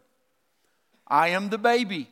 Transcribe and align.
I 1.06 1.28
am 1.28 1.48
the 1.48 1.58
baby. 1.58 2.10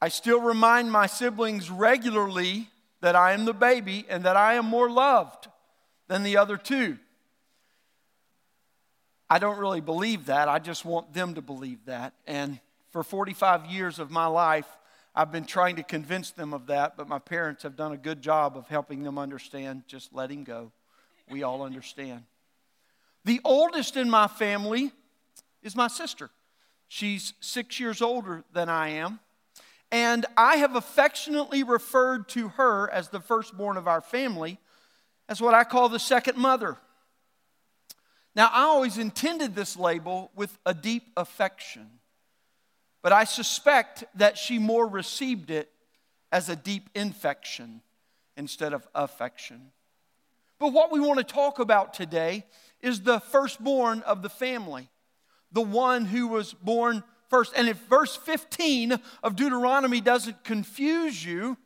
I 0.00 0.08
still 0.08 0.40
remind 0.40 0.92
my 0.92 1.06
siblings 1.06 1.70
regularly 1.70 2.68
that 3.00 3.16
I 3.16 3.32
am 3.32 3.44
the 3.44 3.54
baby 3.54 4.04
and 4.08 4.24
that 4.24 4.36
I 4.36 4.54
am 4.54 4.66
more 4.66 4.90
loved 4.90 5.48
than 6.08 6.22
the 6.22 6.36
other 6.36 6.56
two. 6.56 6.98
I 9.30 9.38
don't 9.38 9.58
really 9.58 9.80
believe 9.80 10.26
that. 10.26 10.48
I 10.48 10.58
just 10.58 10.84
want 10.84 11.12
them 11.14 11.34
to 11.34 11.42
believe 11.42 11.84
that. 11.86 12.12
And 12.26 12.60
for 12.94 13.02
45 13.02 13.66
years 13.66 13.98
of 13.98 14.12
my 14.12 14.26
life, 14.26 14.68
I've 15.16 15.32
been 15.32 15.46
trying 15.46 15.74
to 15.76 15.82
convince 15.82 16.30
them 16.30 16.54
of 16.54 16.68
that, 16.68 16.96
but 16.96 17.08
my 17.08 17.18
parents 17.18 17.64
have 17.64 17.74
done 17.74 17.90
a 17.90 17.96
good 17.96 18.22
job 18.22 18.56
of 18.56 18.68
helping 18.68 19.02
them 19.02 19.18
understand. 19.18 19.82
Just 19.88 20.14
let 20.14 20.30
him 20.30 20.44
go. 20.44 20.70
We 21.28 21.42
all 21.42 21.62
understand. 21.62 22.22
The 23.24 23.40
oldest 23.42 23.96
in 23.96 24.08
my 24.08 24.28
family 24.28 24.92
is 25.60 25.74
my 25.74 25.88
sister. 25.88 26.30
She's 26.86 27.32
six 27.40 27.80
years 27.80 28.00
older 28.00 28.44
than 28.52 28.68
I 28.68 28.90
am. 28.90 29.18
And 29.90 30.24
I 30.36 30.58
have 30.58 30.76
affectionately 30.76 31.64
referred 31.64 32.28
to 32.28 32.50
her 32.50 32.88
as 32.88 33.08
the 33.08 33.18
firstborn 33.18 33.76
of 33.76 33.88
our 33.88 34.02
family 34.02 34.60
as 35.28 35.40
what 35.40 35.52
I 35.52 35.64
call 35.64 35.88
the 35.88 35.98
second 35.98 36.38
mother. 36.38 36.76
Now, 38.36 38.50
I 38.52 38.62
always 38.62 38.98
intended 38.98 39.56
this 39.56 39.76
label 39.76 40.30
with 40.36 40.56
a 40.64 40.74
deep 40.74 41.10
affection, 41.16 41.93
but 43.04 43.12
I 43.12 43.24
suspect 43.24 44.04
that 44.14 44.38
she 44.38 44.58
more 44.58 44.88
received 44.88 45.50
it 45.50 45.70
as 46.32 46.48
a 46.48 46.56
deep 46.56 46.88
infection 46.94 47.82
instead 48.34 48.72
of 48.72 48.88
affection. 48.94 49.72
But 50.58 50.72
what 50.72 50.90
we 50.90 51.00
want 51.00 51.18
to 51.18 51.24
talk 51.24 51.58
about 51.58 51.92
today 51.92 52.46
is 52.80 53.02
the 53.02 53.20
firstborn 53.20 54.00
of 54.06 54.22
the 54.22 54.30
family, 54.30 54.88
the 55.52 55.60
one 55.60 56.06
who 56.06 56.28
was 56.28 56.54
born 56.54 57.04
first. 57.28 57.52
And 57.54 57.68
if 57.68 57.76
verse 57.90 58.16
15 58.16 58.98
of 59.22 59.36
Deuteronomy 59.36 60.00
doesn't 60.00 60.42
confuse 60.42 61.22
you, 61.22 61.58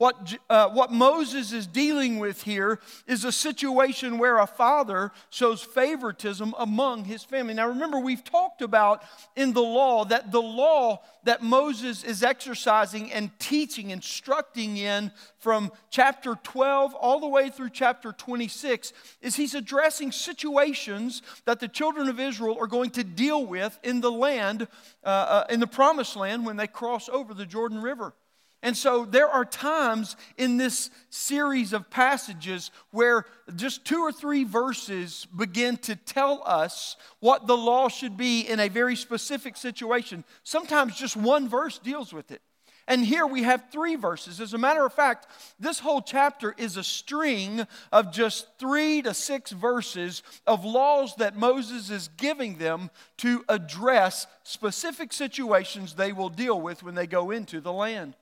what, 0.00 0.34
uh, 0.48 0.70
what 0.70 0.90
Moses 0.90 1.52
is 1.52 1.66
dealing 1.66 2.20
with 2.20 2.42
here 2.42 2.80
is 3.06 3.26
a 3.26 3.30
situation 3.30 4.16
where 4.16 4.38
a 4.38 4.46
father 4.46 5.12
shows 5.28 5.60
favoritism 5.60 6.54
among 6.58 7.04
his 7.04 7.22
family. 7.22 7.52
Now, 7.52 7.68
remember, 7.68 8.00
we've 8.00 8.24
talked 8.24 8.62
about 8.62 9.02
in 9.36 9.52
the 9.52 9.60
law 9.60 10.06
that 10.06 10.32
the 10.32 10.40
law 10.40 11.02
that 11.24 11.42
Moses 11.42 12.02
is 12.02 12.22
exercising 12.22 13.12
and 13.12 13.30
teaching, 13.38 13.90
instructing 13.90 14.78
in 14.78 15.12
from 15.38 15.70
chapter 15.90 16.34
12 16.44 16.94
all 16.94 17.20
the 17.20 17.28
way 17.28 17.50
through 17.50 17.68
chapter 17.68 18.10
26 18.10 18.94
is 19.20 19.36
he's 19.36 19.54
addressing 19.54 20.12
situations 20.12 21.20
that 21.44 21.60
the 21.60 21.68
children 21.68 22.08
of 22.08 22.18
Israel 22.18 22.56
are 22.58 22.66
going 22.66 22.88
to 22.88 23.04
deal 23.04 23.44
with 23.44 23.78
in 23.82 24.00
the 24.00 24.10
land, 24.10 24.66
uh, 25.04 25.06
uh, 25.06 25.44
in 25.50 25.60
the 25.60 25.66
promised 25.66 26.16
land 26.16 26.46
when 26.46 26.56
they 26.56 26.66
cross 26.66 27.10
over 27.10 27.34
the 27.34 27.44
Jordan 27.44 27.82
River. 27.82 28.14
And 28.62 28.76
so 28.76 29.06
there 29.06 29.28
are 29.28 29.44
times 29.44 30.16
in 30.36 30.58
this 30.58 30.90
series 31.08 31.72
of 31.72 31.88
passages 31.88 32.70
where 32.90 33.24
just 33.56 33.86
two 33.86 34.00
or 34.00 34.12
three 34.12 34.44
verses 34.44 35.26
begin 35.34 35.78
to 35.78 35.96
tell 35.96 36.42
us 36.44 36.96
what 37.20 37.46
the 37.46 37.56
law 37.56 37.88
should 37.88 38.18
be 38.18 38.42
in 38.42 38.60
a 38.60 38.68
very 38.68 38.96
specific 38.96 39.56
situation. 39.56 40.24
Sometimes 40.42 40.96
just 40.96 41.16
one 41.16 41.48
verse 41.48 41.78
deals 41.78 42.12
with 42.12 42.30
it. 42.30 42.42
And 42.86 43.04
here 43.04 43.26
we 43.26 43.44
have 43.44 43.66
three 43.70 43.94
verses. 43.94 44.40
As 44.40 44.52
a 44.52 44.58
matter 44.58 44.84
of 44.84 44.92
fact, 44.92 45.28
this 45.60 45.78
whole 45.78 46.02
chapter 46.02 46.54
is 46.58 46.76
a 46.76 46.82
string 46.82 47.66
of 47.92 48.12
just 48.12 48.48
three 48.58 49.00
to 49.02 49.14
six 49.14 49.52
verses 49.52 50.24
of 50.44 50.64
laws 50.64 51.14
that 51.16 51.36
Moses 51.36 51.88
is 51.88 52.08
giving 52.08 52.58
them 52.58 52.90
to 53.18 53.44
address 53.48 54.26
specific 54.42 55.12
situations 55.12 55.94
they 55.94 56.12
will 56.12 56.30
deal 56.30 56.60
with 56.60 56.82
when 56.82 56.96
they 56.96 57.06
go 57.06 57.30
into 57.30 57.60
the 57.60 57.72
land. 57.72 58.16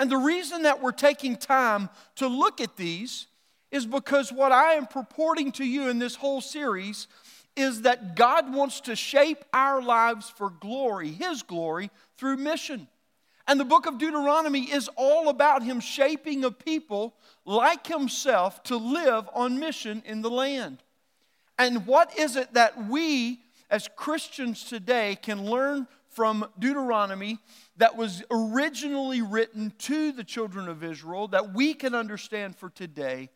And 0.00 0.08
the 0.08 0.16
reason 0.16 0.62
that 0.62 0.80
we're 0.82 0.92
taking 0.92 1.36
time 1.36 1.90
to 2.16 2.26
look 2.26 2.62
at 2.62 2.74
these 2.78 3.26
is 3.70 3.84
because 3.84 4.32
what 4.32 4.50
I 4.50 4.72
am 4.72 4.86
purporting 4.86 5.52
to 5.52 5.64
you 5.64 5.90
in 5.90 5.98
this 5.98 6.14
whole 6.14 6.40
series 6.40 7.06
is 7.54 7.82
that 7.82 8.16
God 8.16 8.50
wants 8.50 8.80
to 8.82 8.96
shape 8.96 9.44
our 9.52 9.82
lives 9.82 10.30
for 10.30 10.48
glory, 10.48 11.10
His 11.10 11.42
glory, 11.42 11.90
through 12.16 12.38
mission. 12.38 12.88
And 13.46 13.60
the 13.60 13.64
book 13.66 13.84
of 13.84 13.98
Deuteronomy 13.98 14.62
is 14.72 14.88
all 14.96 15.28
about 15.28 15.62
Him 15.62 15.80
shaping 15.80 16.44
a 16.44 16.50
people 16.50 17.14
like 17.44 17.86
Himself 17.86 18.62
to 18.64 18.78
live 18.78 19.28
on 19.34 19.58
mission 19.58 20.02
in 20.06 20.22
the 20.22 20.30
land. 20.30 20.78
And 21.58 21.86
what 21.86 22.18
is 22.18 22.36
it 22.36 22.54
that 22.54 22.86
we 22.86 23.40
as 23.68 23.86
Christians 23.96 24.64
today 24.64 25.18
can 25.20 25.44
learn 25.44 25.86
from 26.08 26.48
Deuteronomy 26.58 27.38
that 27.80 27.96
was 27.96 28.22
originally 28.30 29.22
written 29.22 29.72
to 29.78 30.12
the 30.12 30.22
children 30.22 30.68
of 30.68 30.84
Israel 30.84 31.28
that 31.28 31.54
we 31.54 31.72
can 31.72 31.94
understand 31.94 32.54
for 32.54 32.68
today 32.68 33.30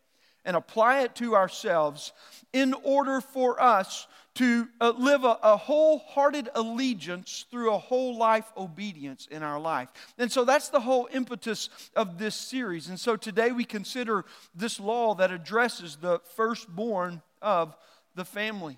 and 0.45 0.55
apply 0.55 1.01
it 1.01 1.15
to 1.15 1.35
ourselves 1.35 2.13
in 2.53 2.75
order 2.83 3.23
for 3.23 3.61
us 3.61 4.07
to 4.35 4.69
uh, 4.83 4.93
live 4.99 5.25
a, 5.25 5.39
a, 5.43 5.57
wholehearted 5.57 6.51
allegiance 6.55 7.47
through 7.51 7.73
a 7.73 7.79
whole 7.79 8.19
life 8.19 8.53
obedience 8.55 9.27
in 9.31 9.43
our 9.43 9.59
life. 9.59 9.89
And 10.19 10.31
so 10.31 10.45
that's 10.45 10.69
the 10.69 10.81
whole 10.81 11.09
impetus 11.11 11.71
of 11.97 12.19
this 12.19 12.35
series. 12.35 12.91
And 12.91 13.01
so 13.01 13.17
today 13.17 13.51
we 13.51 13.65
consider 13.65 14.27
this 14.55 14.79
law 14.79 15.15
that 15.15 15.31
addresses 15.31 15.97
the 15.97 16.21
firstborn 16.37 17.23
of 17.41 17.75
the 18.15 18.27
family. 18.27 18.77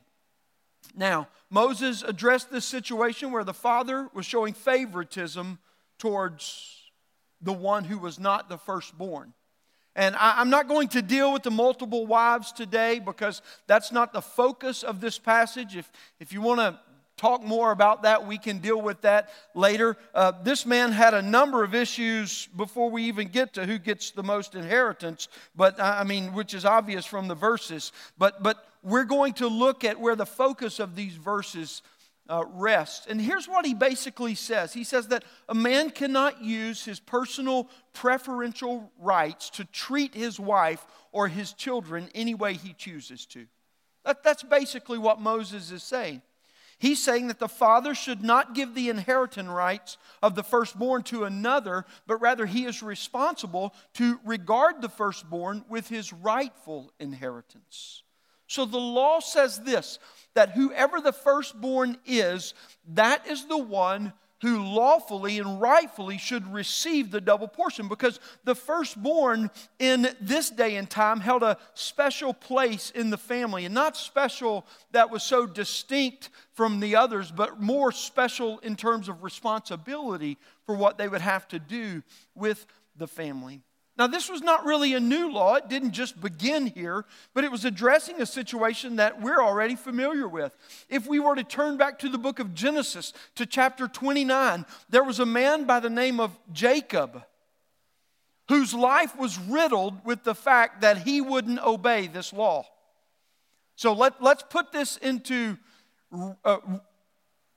Now, 0.95 1.29
Moses 1.51 2.03
addressed 2.03 2.51
this 2.51 2.65
situation 2.65 3.33
where 3.33 3.45
the 3.45 3.55
father 3.55 4.09
was 4.15 4.27
showing 4.27 4.55
favoritism 4.55 5.59
towards 5.99 6.83
the 7.41 7.53
one 7.53 7.85
who 7.85 7.99
was 7.99 8.19
not 8.19 8.49
the 8.49 8.59
firstborn. 8.59 9.33
And 9.95 10.15
I, 10.17 10.43
am 10.43 10.51
not 10.51 10.69
going 10.69 10.89
to 10.89 11.03
deal 11.03 11.33
with 11.33 11.43
the 11.43 11.51
multiple 11.51 12.07
wives 12.07 12.53
today 12.53 12.99
because 12.99 13.41
that's 13.67 13.91
not 13.91 14.13
the 14.13 14.21
focus 14.21 14.83
of 14.83 15.01
this 15.01 15.19
passage. 15.19 15.75
If, 15.75 15.91
if 16.21 16.33
you 16.33 16.43
want 16.43 16.61
to 16.61 16.79
talk 17.17 17.43
more 17.43 17.73
about 17.73 18.03
that. 18.03 18.27
We 18.27 18.39
can 18.39 18.59
deal 18.59 18.81
with 18.81 19.01
that 19.03 19.31
later. 19.55 19.97
Uh, 20.15 20.33
this 20.43 20.67
man 20.67 20.93
had 20.93 21.15
a 21.15 21.23
number 21.23 21.65
of 21.65 21.75
issues 21.75 22.47
before 22.57 22.91
we 22.91 23.05
even 23.05 23.29
get 23.29 23.55
to 23.55 23.65
who 23.65 23.79
gets 23.79 24.11
the 24.11 24.23
most 24.23 24.55
inheritance, 24.55 25.29
but 25.55 25.81
I 25.81 26.05
mean, 26.05 26.35
which 26.35 26.53
is 26.53 26.65
obvious 26.65 27.07
from 27.07 27.29
the 27.29 27.35
verses. 27.35 27.93
But, 28.19 28.43
but 28.43 28.65
we're 28.87 29.05
going 29.05 29.33
to 29.35 29.49
look 29.49 29.83
at 29.83 29.99
where 29.99 30.15
the 30.15 30.25
focus 30.25 30.79
of 30.79 30.95
these 30.95 31.17
verses 31.17 31.83
uh, 32.29 32.45
rest. 32.53 33.09
And 33.09 33.21
here's 33.21 33.49
what 33.49 33.67
he 33.67 33.75
basically 33.75 34.37
says 34.37 34.73
He 34.73 34.85
says 34.85 35.09
that 35.09 35.25
a 35.49 35.55
man 35.55 35.91
cannot 35.91 36.43
use 36.43 36.85
his 36.85 37.01
personal 37.01 37.69
preferential 37.93 38.91
rights 38.99 39.51
to 39.51 39.65
treat 39.65 40.15
his 40.15 40.39
wife 40.39 40.87
or 41.11 41.27
his 41.27 41.53
children 41.53 42.09
any 42.15 42.35
way 42.35 42.55
he 42.55 42.73
chooses 42.73 43.27
to. 43.27 43.47
That, 44.05 44.23
that's 44.23 44.45
basically 44.45 44.99
what 44.99 45.21
Moses 45.21 45.73
is 45.73 45.83
saying. 45.83 46.23
He's 46.79 47.03
saying 47.03 47.29
that 47.29 47.39
the 47.39 47.49
father 47.49 47.95
should 47.95 48.23
not 48.23 48.55
give 48.55 48.75
the 48.75 48.91
inheritance 48.91 49.49
rights 49.49 49.97
of 50.23 50.35
the 50.35 50.43
firstborn 50.43 51.03
to 51.05 51.25
another, 51.25 51.87
but 52.07 52.21
rather 52.21 52.45
he 52.45 52.67
is 52.67 52.83
responsible 52.83 53.75
to 53.95 54.21
regard 54.25 54.83
the 54.83 54.91
firstborn 54.91 55.65
with 55.69 55.89
his 55.89 56.13
rightful 56.13 56.93
inheritance. 57.01 58.03
So 58.47 58.65
the 58.65 58.79
law 58.79 59.21
says 59.21 59.61
this 59.61 59.99
that 60.35 60.51
whoever 60.51 61.01
the 61.01 61.13
firstborn 61.13 61.97
is, 62.05 62.53
that 62.89 63.27
is 63.27 63.47
the 63.47 63.57
one 63.57 64.13
who 64.43 64.63
lawfully 64.63 65.39
and 65.39 65.61
rightfully 65.61 66.19
should 66.19 66.47
receive 66.53 67.11
the 67.11 67.21
double 67.21 67.49
portion 67.49 67.89
because 67.89 68.21
the 68.45 68.55
firstborn 68.55 69.51
in 69.79 70.09
this 70.21 70.51
day 70.51 70.77
and 70.77 70.91
time 70.91 71.21
held 71.21 71.43
a 71.43 71.57
special 71.73 72.35
place 72.35 72.91
in 72.91 73.09
the 73.09 73.17
family 73.17 73.65
and 73.65 73.75
not 73.75 73.97
special 73.97 74.67
that 74.93 75.11
was 75.11 75.23
so 75.23 75.47
distinct 75.47 76.29
from 76.53 76.81
the 76.81 76.95
others 76.95 77.31
but 77.31 77.63
more 77.63 77.91
special 77.91 78.59
in 78.59 78.77
terms 78.77 79.09
of 79.09 79.25
responsibility 79.25 80.37
for 80.67 80.77
what 80.77 80.99
they 80.99 81.09
would 81.09 81.23
have 81.23 81.49
to 81.49 81.59
do 81.59 82.03
with 82.35 82.67
the 82.95 83.09
family 83.09 83.63
now, 83.99 84.07
this 84.07 84.29
was 84.29 84.43
not 84.43 84.67
really 84.67 84.93
a 84.93 85.01
new 85.01 85.33
law. 85.33 85.55
It 85.55 85.69
didn't 85.69 85.93
just 85.93 86.21
begin 86.21 86.67
here, 86.67 87.07
but 87.33 87.45
it 87.45 87.51
was 87.51 87.65
addressing 87.65 88.21
a 88.21 88.27
situation 88.27 88.97
that 88.97 89.23
we're 89.23 89.43
already 89.43 89.75
familiar 89.75 90.29
with. 90.29 90.55
If 90.91 91.07
we 91.07 91.19
were 91.19 91.35
to 91.35 91.45
turn 91.45 91.79
back 91.79 91.99
to 92.01 92.11
the 92.11 92.19
book 92.19 92.39
of 92.39 92.55
Genesis 92.55 93.15
to 93.37 93.47
chapter 93.47 93.89
29, 93.89 94.67
there 94.91 95.03
was 95.03 95.19
a 95.19 95.25
man 95.25 95.65
by 95.65 95.81
the 95.81 95.89
name 95.89 96.21
of 96.21 96.39
Jacob 96.53 97.25
whose 98.49 98.75
life 98.75 99.17
was 99.19 99.39
riddled 99.39 100.05
with 100.05 100.25
the 100.25 100.35
fact 100.35 100.83
that 100.83 100.99
he 100.99 101.23
wouldn't 101.23 101.59
obey 101.61 102.07
this 102.07 102.35
law. 102.35 102.67
So 103.77 103.95
let, 103.95 104.23
let's 104.23 104.43
put 104.43 104.73
this 104.73 104.99
into, 104.99 105.57
uh, 106.45 106.59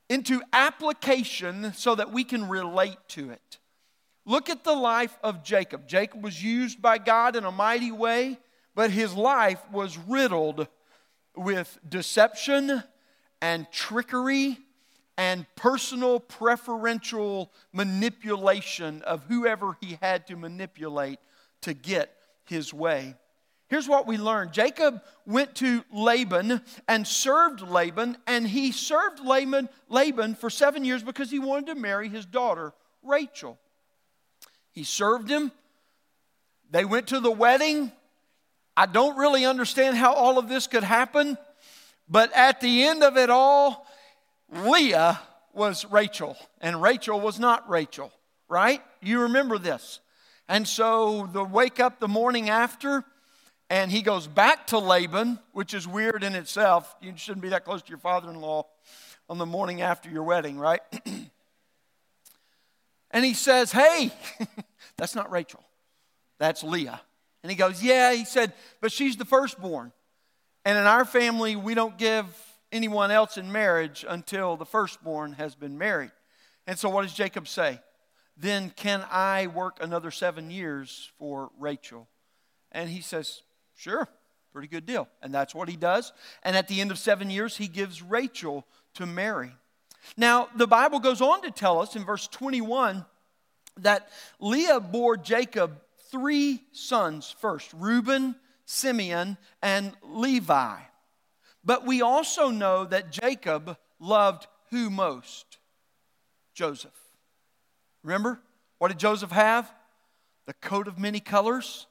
into 0.07 0.41
application 0.53 1.73
so 1.73 1.95
that 1.95 2.13
we 2.13 2.23
can 2.23 2.47
relate 2.47 2.97
to 3.09 3.29
it. 3.29 3.59
Look 4.29 4.51
at 4.51 4.63
the 4.63 4.75
life 4.75 5.17
of 5.23 5.43
Jacob. 5.43 5.87
Jacob 5.87 6.23
was 6.23 6.43
used 6.43 6.83
by 6.83 6.99
God 6.99 7.35
in 7.35 7.45
a 7.45 7.51
mighty 7.51 7.91
way, 7.91 8.37
but 8.75 8.91
his 8.91 9.15
life 9.15 9.59
was 9.71 9.97
riddled 9.97 10.67
with 11.35 11.79
deception 11.89 12.83
and 13.41 13.65
trickery 13.71 14.59
and 15.17 15.47
personal 15.55 16.19
preferential 16.19 17.51
manipulation 17.73 19.01
of 19.01 19.23
whoever 19.23 19.75
he 19.81 19.97
had 19.99 20.27
to 20.27 20.35
manipulate 20.35 21.17
to 21.61 21.73
get 21.73 22.15
his 22.45 22.71
way. 22.71 23.15
Here's 23.67 23.89
what 23.89 24.05
we 24.05 24.17
learned 24.17 24.53
Jacob 24.53 25.01
went 25.25 25.55
to 25.55 25.83
Laban 25.91 26.61
and 26.87 27.07
served 27.07 27.61
Laban, 27.61 28.15
and 28.27 28.47
he 28.47 28.73
served 28.73 29.25
Laban, 29.25 29.69
Laban 29.87 30.35
for 30.35 30.51
seven 30.51 30.85
years 30.85 31.01
because 31.01 31.31
he 31.31 31.39
wanted 31.39 31.73
to 31.73 31.75
marry 31.81 32.09
his 32.09 32.27
daughter, 32.27 32.73
Rachel. 33.01 33.57
He 34.79 34.85
served 34.85 35.29
him. 35.29 35.51
They 36.71 36.85
went 36.85 37.07
to 37.07 37.19
the 37.19 37.29
wedding. 37.29 37.91
I 38.77 38.85
don't 38.85 39.17
really 39.17 39.43
understand 39.43 39.97
how 39.97 40.13
all 40.13 40.37
of 40.37 40.47
this 40.47 40.67
could 40.67 40.85
happen, 40.85 41.37
but 42.07 42.31
at 42.31 42.61
the 42.61 42.83
end 42.85 43.03
of 43.03 43.17
it 43.17 43.29
all, 43.29 43.85
Leah 44.49 45.19
was 45.51 45.83
Rachel, 45.83 46.37
and 46.61 46.81
Rachel 46.81 47.19
was 47.19 47.41
not 47.41 47.69
Rachel, 47.69 48.09
right? 48.47 48.81
You 49.01 49.23
remember 49.23 49.57
this. 49.57 49.99
And 50.47 50.65
so 50.65 51.29
the 51.33 51.43
wake 51.43 51.81
up 51.81 51.99
the 51.99 52.07
morning 52.07 52.49
after, 52.49 53.03
and 53.69 53.91
he 53.91 54.01
goes 54.01 54.27
back 54.27 54.67
to 54.67 54.79
Laban, 54.79 55.39
which 55.51 55.73
is 55.73 55.89
weird 55.89 56.23
in 56.23 56.35
itself. 56.35 56.95
You 57.01 57.11
shouldn't 57.17 57.41
be 57.41 57.49
that 57.49 57.65
close 57.65 57.81
to 57.81 57.89
your 57.89 57.97
father 57.97 58.29
in 58.29 58.39
law 58.39 58.65
on 59.29 59.39
the 59.39 59.45
morning 59.45 59.81
after 59.81 60.09
your 60.09 60.23
wedding, 60.23 60.57
right? 60.57 60.79
and 63.11 63.25
he 63.25 63.33
says, 63.33 63.73
Hey, 63.73 64.13
that's 64.99 65.15
not 65.15 65.31
Rachel, 65.31 65.63
that's 66.37 66.63
Leah. 66.63 67.01
And 67.41 67.49
he 67.49 67.55
goes, 67.55 67.81
Yeah, 67.81 68.13
he 68.13 68.25
said, 68.25 68.53
but 68.81 68.91
she's 68.91 69.17
the 69.17 69.25
firstborn. 69.25 69.91
And 70.65 70.77
in 70.77 70.85
our 70.85 71.05
family, 71.05 71.55
we 71.55 71.73
don't 71.73 71.97
give 71.97 72.25
anyone 72.71 73.11
else 73.11 73.37
in 73.37 73.51
marriage 73.51 74.05
until 74.07 74.57
the 74.57 74.65
firstborn 74.65 75.33
has 75.33 75.55
been 75.55 75.77
married. 75.77 76.11
And 76.67 76.77
so, 76.77 76.89
what 76.89 77.03
does 77.03 77.13
Jacob 77.13 77.47
say? 77.47 77.79
Then 78.37 78.71
can 78.75 79.05
I 79.09 79.47
work 79.47 79.77
another 79.81 80.11
seven 80.11 80.51
years 80.51 81.11
for 81.17 81.49
Rachel? 81.59 82.07
And 82.71 82.89
he 82.89 83.01
says, 83.01 83.41
Sure, 83.75 84.07
pretty 84.51 84.67
good 84.67 84.85
deal. 84.85 85.07
And 85.21 85.33
that's 85.33 85.55
what 85.55 85.69
he 85.69 85.75
does. 85.75 86.11
And 86.43 86.55
at 86.55 86.67
the 86.67 86.81
end 86.81 86.91
of 86.91 86.99
seven 86.99 87.29
years, 87.29 87.57
he 87.57 87.67
gives 87.67 88.01
Rachel 88.01 88.65
to 88.95 89.05
marry. 89.05 89.51
Now, 90.17 90.49
the 90.55 90.67
Bible 90.67 90.99
goes 90.99 91.21
on 91.21 91.41
to 91.41 91.51
tell 91.51 91.81
us 91.81 91.95
in 91.95 92.05
verse 92.05 92.27
21 92.27 93.05
that 93.83 94.09
Leah 94.39 94.79
bore 94.79 95.17
Jacob 95.17 95.81
three 96.11 96.61
sons 96.71 97.35
first 97.39 97.71
Reuben, 97.73 98.35
Simeon, 98.65 99.37
and 99.61 99.93
Levi. 100.03 100.77
But 101.63 101.85
we 101.85 102.01
also 102.01 102.49
know 102.49 102.85
that 102.85 103.11
Jacob 103.11 103.77
loved 103.99 104.47
who 104.69 104.89
most? 104.89 105.57
Joseph. 106.53 106.91
Remember? 108.03 108.39
What 108.77 108.89
did 108.89 108.99
Joseph 108.99 109.31
have? 109.31 109.71
The 110.45 110.53
coat 110.53 110.87
of 110.87 110.97
many 110.97 111.19
colors 111.19 111.85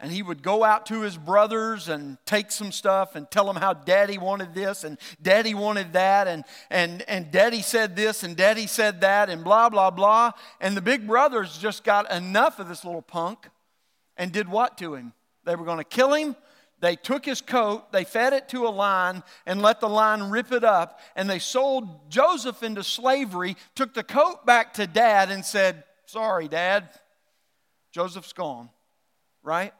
and 0.00 0.10
he 0.10 0.22
would 0.22 0.42
go 0.42 0.64
out 0.64 0.86
to 0.86 1.02
his 1.02 1.16
brothers 1.16 1.88
and 1.88 2.16
take 2.24 2.50
some 2.50 2.72
stuff 2.72 3.14
and 3.14 3.30
tell 3.30 3.44
them 3.44 3.56
how 3.56 3.74
daddy 3.74 4.16
wanted 4.16 4.54
this 4.54 4.82
and 4.82 4.98
daddy 5.20 5.52
wanted 5.52 5.92
that 5.92 6.26
and, 6.26 6.44
and, 6.70 7.02
and 7.02 7.30
daddy 7.30 7.60
said 7.60 7.96
this 7.96 8.22
and 8.22 8.36
daddy 8.36 8.66
said 8.66 9.02
that 9.02 9.28
and 9.28 9.44
blah, 9.44 9.68
blah, 9.68 9.90
blah. 9.90 10.32
And 10.60 10.76
the 10.76 10.80
big 10.80 11.06
brothers 11.06 11.58
just 11.58 11.84
got 11.84 12.10
enough 12.10 12.58
of 12.58 12.68
this 12.68 12.84
little 12.84 13.02
punk 13.02 13.48
and 14.16 14.32
did 14.32 14.48
what 14.48 14.78
to 14.78 14.94
him? 14.94 15.12
They 15.44 15.54
were 15.54 15.64
going 15.64 15.78
to 15.78 15.84
kill 15.84 16.14
him. 16.14 16.34
They 16.80 16.96
took 16.96 17.26
his 17.26 17.42
coat, 17.42 17.92
they 17.92 18.04
fed 18.04 18.32
it 18.32 18.48
to 18.50 18.66
a 18.66 18.70
lion, 18.70 19.22
and 19.44 19.60
let 19.60 19.80
the 19.80 19.88
lion 19.88 20.30
rip 20.30 20.50
it 20.50 20.64
up. 20.64 20.98
And 21.14 21.28
they 21.28 21.38
sold 21.38 22.10
Joseph 22.10 22.62
into 22.62 22.82
slavery, 22.82 23.58
took 23.74 23.92
the 23.92 24.02
coat 24.02 24.46
back 24.46 24.72
to 24.74 24.86
dad, 24.86 25.30
and 25.30 25.44
said, 25.44 25.84
Sorry, 26.06 26.48
dad, 26.48 26.88
Joseph's 27.92 28.32
gone, 28.32 28.70
right? 29.42 29.74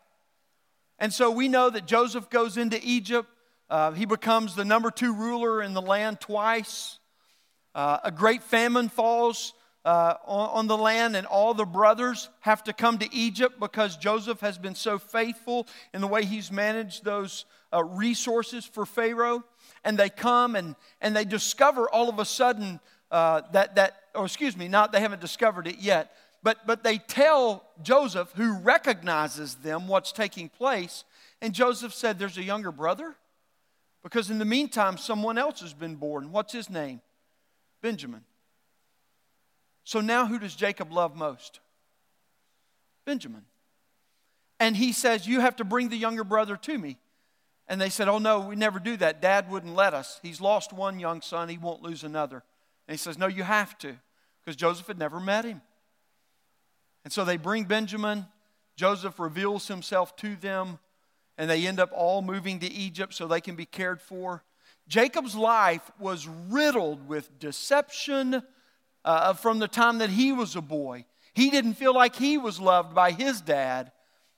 And 1.01 1.13
so 1.13 1.31
we 1.31 1.49
know 1.49 1.71
that 1.71 1.87
Joseph 1.87 2.29
goes 2.29 2.59
into 2.59 2.79
Egypt. 2.83 3.29
Uh, 3.71 3.93
he 3.93 4.05
becomes 4.05 4.55
the 4.55 4.65
number 4.65 4.91
two 4.91 5.15
ruler 5.15 5.63
in 5.63 5.73
the 5.73 5.81
land 5.81 6.21
twice. 6.21 6.99
Uh, 7.75 7.99
a 8.05 8.11
great 8.11 8.43
famine 8.43 8.91
falls 8.91 9.55
uh, 9.87 10.15
on, 10.27 10.51
on, 10.51 10.67
the 10.67 10.77
land, 10.77 11.17
and 11.17 11.27
all 11.27 11.55
the 11.55 11.65
brothers 11.65 12.29
have 12.41 12.63
to 12.65 12.75
come 12.75 12.99
to 12.99 13.15
Egypt 13.15 13.59
because 13.59 13.97
Joseph 13.97 14.41
has 14.41 14.59
been 14.59 14.75
so 14.75 14.99
faithful 14.99 15.67
in 15.95 16.03
the 16.03 16.07
way 16.07 16.25
he's 16.25 16.53
managed 16.53 17.03
those 17.03 17.47
uh, 17.73 17.83
resources 17.83 18.67
for 18.67 18.85
Pharaoh. 18.85 19.43
And 19.83 19.99
they 19.99 20.11
come 20.11 20.55
and, 20.55 20.77
and 21.01 21.17
they 21.17 21.25
discover 21.25 21.89
all 21.89 22.11
of 22.11 22.19
a 22.19 22.27
sudden 22.27 22.79
uh, 23.11 23.43
that, 23.53 23.77
that, 23.77 23.97
or 24.15 24.27
excuse 24.27 24.55
me, 24.55 24.69
not 24.69 24.93
they 24.93 25.01
haven't 25.01 25.23
discovered 25.23 25.67
it 25.67 25.79
yet, 25.79 26.15
but, 26.43 26.67
but 26.67 26.83
they 26.83 26.99
tell 26.99 27.65
Joseph, 27.83 28.33
who 28.35 28.59
recognizes 28.59 29.57
them, 29.57 29.89
what's 29.89 30.13
taking 30.13 30.49
place. 30.49 31.05
And 31.43 31.53
Joseph 31.53 31.93
said, 31.93 32.19
There's 32.19 32.39
a 32.39 32.43
younger 32.43 32.73
brother? 32.73 33.15
Because 34.03 34.31
in 34.31 34.39
the 34.39 34.47
meantime, 34.47 34.97
someone 34.97 35.37
else 35.37 35.61
has 35.61 35.75
been 35.75 35.97
born. 35.97 36.33
What's 36.33 36.53
his 36.53 36.71
name? 36.71 37.03
Benjamin. 37.83 38.25
So 39.85 40.01
now 40.01 40.27
who 40.27 40.39
does 40.39 40.55
Jacob 40.55 40.93
love 40.93 41.15
most? 41.15 41.61
Benjamin. 43.05 43.45
And 44.59 44.77
he 44.77 44.93
says, 44.93 45.27
You 45.27 45.41
have 45.41 45.57
to 45.57 45.65
bring 45.65 45.89
the 45.89 45.97
younger 45.97 46.25
brother 46.25 46.57
to 46.57 46.79
me. 46.79 46.99
And 47.69 47.81
they 47.81 47.91
said, 47.91 48.09
Oh, 48.09 48.19
no, 48.19 48.41
we 48.41 48.57
never 48.57 48.79
do 48.79 48.97
that. 48.99 49.21
Dad 49.21 49.51
wouldn't 49.51 49.75
let 49.75 49.93
us. 49.93 50.21
He's 50.23 50.41
lost 50.41 50.73
one 50.73 50.99
young 50.99 51.21
son, 51.21 51.49
he 51.49 51.59
won't 51.59 51.83
lose 51.83 52.05
another. 52.05 52.43
And 52.89 52.95
he 52.95 52.99
says, 52.99 53.19
No, 53.19 53.27
you 53.27 53.43
have 53.43 53.77
to, 53.79 53.97
because 54.41 54.57
Joseph 54.57 54.87
had 54.87 54.99
never 54.99 55.21
met 55.21 55.45
him. 55.45 55.61
And 57.05 57.13
so 57.13 57.25
they 57.25 57.37
bring 57.37 57.65
Benjamin. 57.65 58.27
Joseph 58.77 59.19
reveals 59.19 59.69
himself 59.69 60.17
to 60.17 60.37
them, 60.37 60.79
and 61.39 61.49
they 61.49 61.67
end 61.67 61.81
up 61.81 61.91
all 61.95 62.23
moving 62.23 62.61
to 62.61 62.71
Egypt 62.71 63.15
so 63.15 63.27
they 63.27 63.41
can 63.41 63.57
be 63.57 63.67
cared 63.67 64.01
for. 64.01 64.43
Jacob's 64.89 65.35
life 65.35 65.91
was 65.99 66.27
riddled 66.27 67.09
with 67.09 67.39
deception 67.39 68.43
uh, 69.05 69.35
from 69.35 69.59
the 69.59 69.69
time 69.69 69.99
that 69.99 70.11
he 70.11 70.33
was 70.33 70.57
a 70.57 70.61
boy. 70.61 71.05
He 71.33 71.51
didn't 71.51 71.75
feel 71.75 71.95
like 71.95 72.17
he 72.17 72.39
was 72.39 72.61
loved 72.61 72.95
by 72.95 73.13
his 73.13 73.41
dad, 73.41 73.93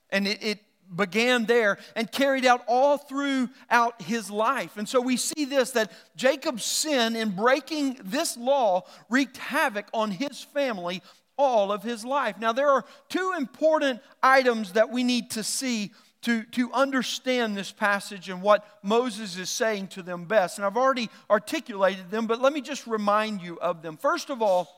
and 0.09 0.27
it, 0.27 0.43
it 0.43 0.59
began 0.95 1.45
there 1.45 1.77
and 1.95 2.11
carried 2.11 2.45
out 2.45 2.63
all 2.67 2.97
throughout 2.97 4.01
his 4.01 4.29
life. 4.29 4.77
And 4.77 4.87
so 4.87 5.01
we 5.01 5.17
see 5.17 5.45
this 5.45 5.71
that 5.71 5.91
Jacob's 6.15 6.63
sin 6.63 7.15
in 7.15 7.31
breaking 7.31 7.99
this 8.03 8.37
law 8.37 8.83
wreaked 9.09 9.37
havoc 9.37 9.87
on 9.93 10.11
his 10.11 10.41
family 10.43 11.01
all 11.37 11.71
of 11.71 11.83
his 11.83 12.05
life. 12.05 12.37
Now, 12.39 12.53
there 12.53 12.69
are 12.69 12.85
two 13.09 13.33
important 13.37 14.01
items 14.21 14.73
that 14.73 14.89
we 14.89 15.03
need 15.03 15.31
to 15.31 15.43
see 15.43 15.91
to, 16.23 16.43
to 16.43 16.71
understand 16.71 17.55
this 17.55 17.71
passage 17.71 18.29
and 18.29 18.41
what 18.41 18.65
Moses 18.81 19.37
is 19.37 19.49
saying 19.49 19.87
to 19.87 20.01
them 20.01 20.23
best. 20.25 20.57
And 20.57 20.65
I've 20.65 20.77
already 20.77 21.09
articulated 21.29 22.11
them, 22.11 22.27
but 22.27 22.41
let 22.41 22.53
me 22.53 22.61
just 22.61 22.87
remind 22.87 23.41
you 23.41 23.59
of 23.59 23.81
them. 23.81 23.97
First 23.97 24.29
of 24.29 24.41
all, 24.41 24.69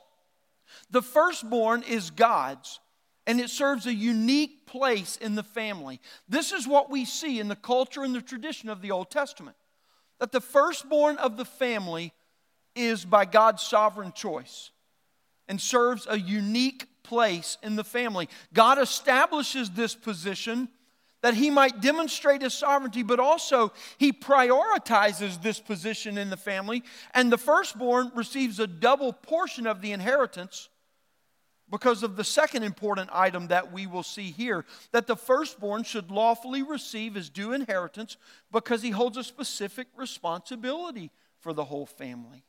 the 0.89 1.03
firstborn 1.03 1.83
is 1.83 2.09
God's, 2.09 2.79
and 3.27 3.39
it 3.39 3.51
serves 3.51 3.85
a 3.85 3.93
unique 3.93 4.65
place 4.65 5.17
in 5.17 5.35
the 5.35 5.43
family. 5.43 6.01
This 6.27 6.51
is 6.51 6.67
what 6.67 6.89
we 6.89 7.05
see 7.05 7.39
in 7.39 7.47
the 7.47 7.55
culture 7.55 8.03
and 8.03 8.15
the 8.15 8.21
tradition 8.21 8.69
of 8.69 8.81
the 8.81 8.91
Old 8.91 9.11
Testament 9.11 9.55
that 10.19 10.31
the 10.31 10.41
firstborn 10.41 11.17
of 11.17 11.37
the 11.37 11.45
family 11.45 12.13
is 12.73 13.05
by 13.05 13.25
God's 13.25 13.61
sovereign 13.61 14.13
choice 14.13 14.71
and 15.47 15.59
serves 15.59 16.07
a 16.09 16.19
unique 16.19 16.87
place 17.03 17.57
in 17.61 17.75
the 17.75 17.83
family. 17.83 18.29
God 18.53 18.79
establishes 18.79 19.69
this 19.71 19.95
position 19.95 20.69
that 21.21 21.33
he 21.33 21.49
might 21.49 21.81
demonstrate 21.81 22.43
his 22.43 22.53
sovereignty, 22.53 23.01
but 23.01 23.19
also 23.19 23.73
he 23.97 24.11
prioritizes 24.11 25.41
this 25.41 25.59
position 25.59 26.19
in 26.19 26.29
the 26.29 26.37
family, 26.37 26.83
and 27.15 27.31
the 27.31 27.37
firstborn 27.37 28.11
receives 28.13 28.59
a 28.59 28.67
double 28.67 29.11
portion 29.11 29.65
of 29.65 29.81
the 29.81 29.91
inheritance 29.91 30.69
because 31.69 32.03
of 32.03 32.15
the 32.15 32.23
second 32.23 32.61
important 32.61 33.09
item 33.11 33.47
that 33.47 33.71
we 33.71 33.87
will 33.87 34.03
see 34.03 34.29
here 34.29 34.65
that 34.91 35.07
the 35.07 35.15
firstborn 35.15 35.83
should 35.83 36.11
lawfully 36.11 36.61
receive 36.61 37.15
his 37.15 37.29
due 37.29 37.53
inheritance 37.53 38.17
because 38.51 38.83
he 38.83 38.91
holds 38.91 39.17
a 39.17 39.23
specific 39.23 39.87
responsibility 39.97 41.09
for 41.39 41.53
the 41.53 41.65
whole 41.65 41.87
family. 41.87 42.43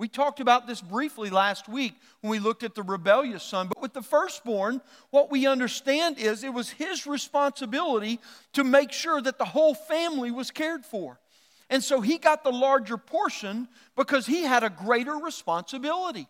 We 0.00 0.08
talked 0.08 0.40
about 0.40 0.66
this 0.66 0.80
briefly 0.80 1.28
last 1.28 1.68
week 1.68 1.92
when 2.22 2.30
we 2.30 2.38
looked 2.38 2.62
at 2.62 2.74
the 2.74 2.82
rebellious 2.82 3.42
son. 3.42 3.68
But 3.68 3.82
with 3.82 3.92
the 3.92 4.00
firstborn, 4.00 4.80
what 5.10 5.30
we 5.30 5.46
understand 5.46 6.18
is 6.18 6.42
it 6.42 6.54
was 6.54 6.70
his 6.70 7.06
responsibility 7.06 8.18
to 8.54 8.64
make 8.64 8.92
sure 8.92 9.20
that 9.20 9.36
the 9.36 9.44
whole 9.44 9.74
family 9.74 10.30
was 10.30 10.50
cared 10.50 10.86
for. 10.86 11.20
And 11.68 11.84
so 11.84 12.00
he 12.00 12.16
got 12.16 12.44
the 12.44 12.50
larger 12.50 12.96
portion 12.96 13.68
because 13.94 14.24
he 14.24 14.42
had 14.42 14.64
a 14.64 14.70
greater 14.70 15.16
responsibility. 15.16 16.26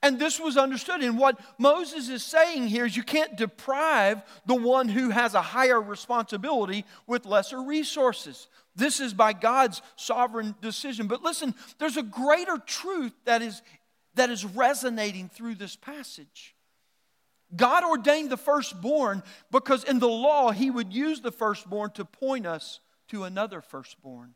And 0.00 0.16
this 0.16 0.38
was 0.38 0.56
understood. 0.56 1.02
And 1.02 1.18
what 1.18 1.40
Moses 1.58 2.08
is 2.08 2.22
saying 2.22 2.68
here 2.68 2.84
is 2.84 2.96
you 2.96 3.02
can't 3.02 3.36
deprive 3.36 4.22
the 4.46 4.54
one 4.54 4.88
who 4.88 5.10
has 5.10 5.34
a 5.34 5.42
higher 5.42 5.80
responsibility 5.80 6.84
with 7.08 7.26
lesser 7.26 7.62
resources. 7.62 8.46
This 8.74 9.00
is 9.00 9.12
by 9.12 9.32
God's 9.32 9.82
sovereign 9.96 10.54
decision. 10.60 11.06
But 11.06 11.22
listen, 11.22 11.54
there's 11.78 11.96
a 11.96 12.02
greater 12.02 12.58
truth 12.58 13.12
that 13.24 13.42
is, 13.42 13.62
that 14.14 14.30
is 14.30 14.44
resonating 14.44 15.28
through 15.28 15.56
this 15.56 15.76
passage. 15.76 16.54
God 17.54 17.84
ordained 17.84 18.30
the 18.30 18.36
firstborn 18.36 19.22
because 19.50 19.84
in 19.84 19.98
the 19.98 20.08
law, 20.08 20.52
He 20.52 20.70
would 20.70 20.92
use 20.92 21.20
the 21.20 21.32
firstborn 21.32 21.90
to 21.92 22.04
point 22.04 22.46
us 22.46 22.80
to 23.08 23.24
another 23.24 23.60
firstborn, 23.60 24.34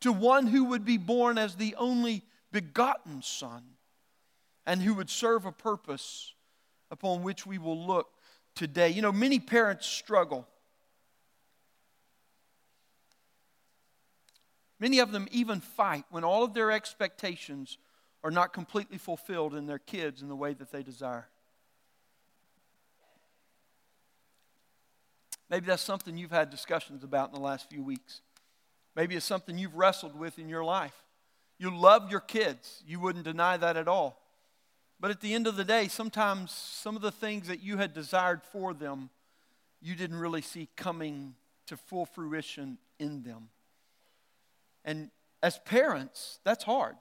to 0.00 0.12
one 0.12 0.46
who 0.46 0.66
would 0.66 0.84
be 0.84 0.96
born 0.96 1.38
as 1.38 1.56
the 1.56 1.74
only 1.74 2.22
begotten 2.52 3.20
Son 3.20 3.62
and 4.64 4.80
who 4.80 4.94
would 4.94 5.10
serve 5.10 5.44
a 5.44 5.50
purpose 5.50 6.34
upon 6.90 7.22
which 7.22 7.46
we 7.46 7.58
will 7.58 7.86
look 7.86 8.08
today. 8.54 8.90
You 8.90 9.02
know, 9.02 9.12
many 9.12 9.40
parents 9.40 9.86
struggle 9.86 10.46
Many 14.80 15.00
of 15.00 15.12
them 15.12 15.26
even 15.30 15.60
fight 15.60 16.04
when 16.10 16.24
all 16.24 16.44
of 16.44 16.54
their 16.54 16.70
expectations 16.70 17.78
are 18.22 18.30
not 18.30 18.52
completely 18.52 18.98
fulfilled 18.98 19.54
in 19.54 19.66
their 19.66 19.78
kids 19.78 20.22
in 20.22 20.28
the 20.28 20.36
way 20.36 20.54
that 20.54 20.70
they 20.70 20.82
desire. 20.82 21.28
Maybe 25.50 25.66
that's 25.66 25.82
something 25.82 26.16
you've 26.16 26.30
had 26.30 26.50
discussions 26.50 27.02
about 27.02 27.28
in 27.28 27.34
the 27.34 27.40
last 27.40 27.70
few 27.70 27.82
weeks. 27.82 28.20
Maybe 28.94 29.16
it's 29.16 29.24
something 29.24 29.56
you've 29.56 29.76
wrestled 29.76 30.18
with 30.18 30.38
in 30.38 30.48
your 30.48 30.64
life. 30.64 31.04
You 31.58 31.76
love 31.76 32.10
your 32.10 32.20
kids, 32.20 32.82
you 32.86 33.00
wouldn't 33.00 33.24
deny 33.24 33.56
that 33.56 33.76
at 33.76 33.88
all. 33.88 34.20
But 35.00 35.10
at 35.10 35.20
the 35.20 35.34
end 35.34 35.46
of 35.46 35.56
the 35.56 35.64
day, 35.64 35.88
sometimes 35.88 36.50
some 36.50 36.96
of 36.96 37.02
the 37.02 37.12
things 37.12 37.48
that 37.48 37.62
you 37.62 37.78
had 37.78 37.94
desired 37.94 38.42
for 38.42 38.74
them, 38.74 39.10
you 39.80 39.94
didn't 39.94 40.18
really 40.18 40.42
see 40.42 40.68
coming 40.76 41.34
to 41.66 41.76
full 41.76 42.04
fruition 42.04 42.78
in 42.98 43.22
them. 43.22 43.48
And 44.88 45.10
as 45.42 45.58
parents, 45.66 46.40
that's 46.44 46.64
hard 46.64 46.96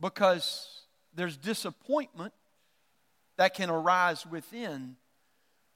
because 0.00 0.86
there's 1.14 1.36
disappointment 1.36 2.32
that 3.36 3.54
can 3.54 3.70
arise 3.70 4.26
within, 4.26 4.96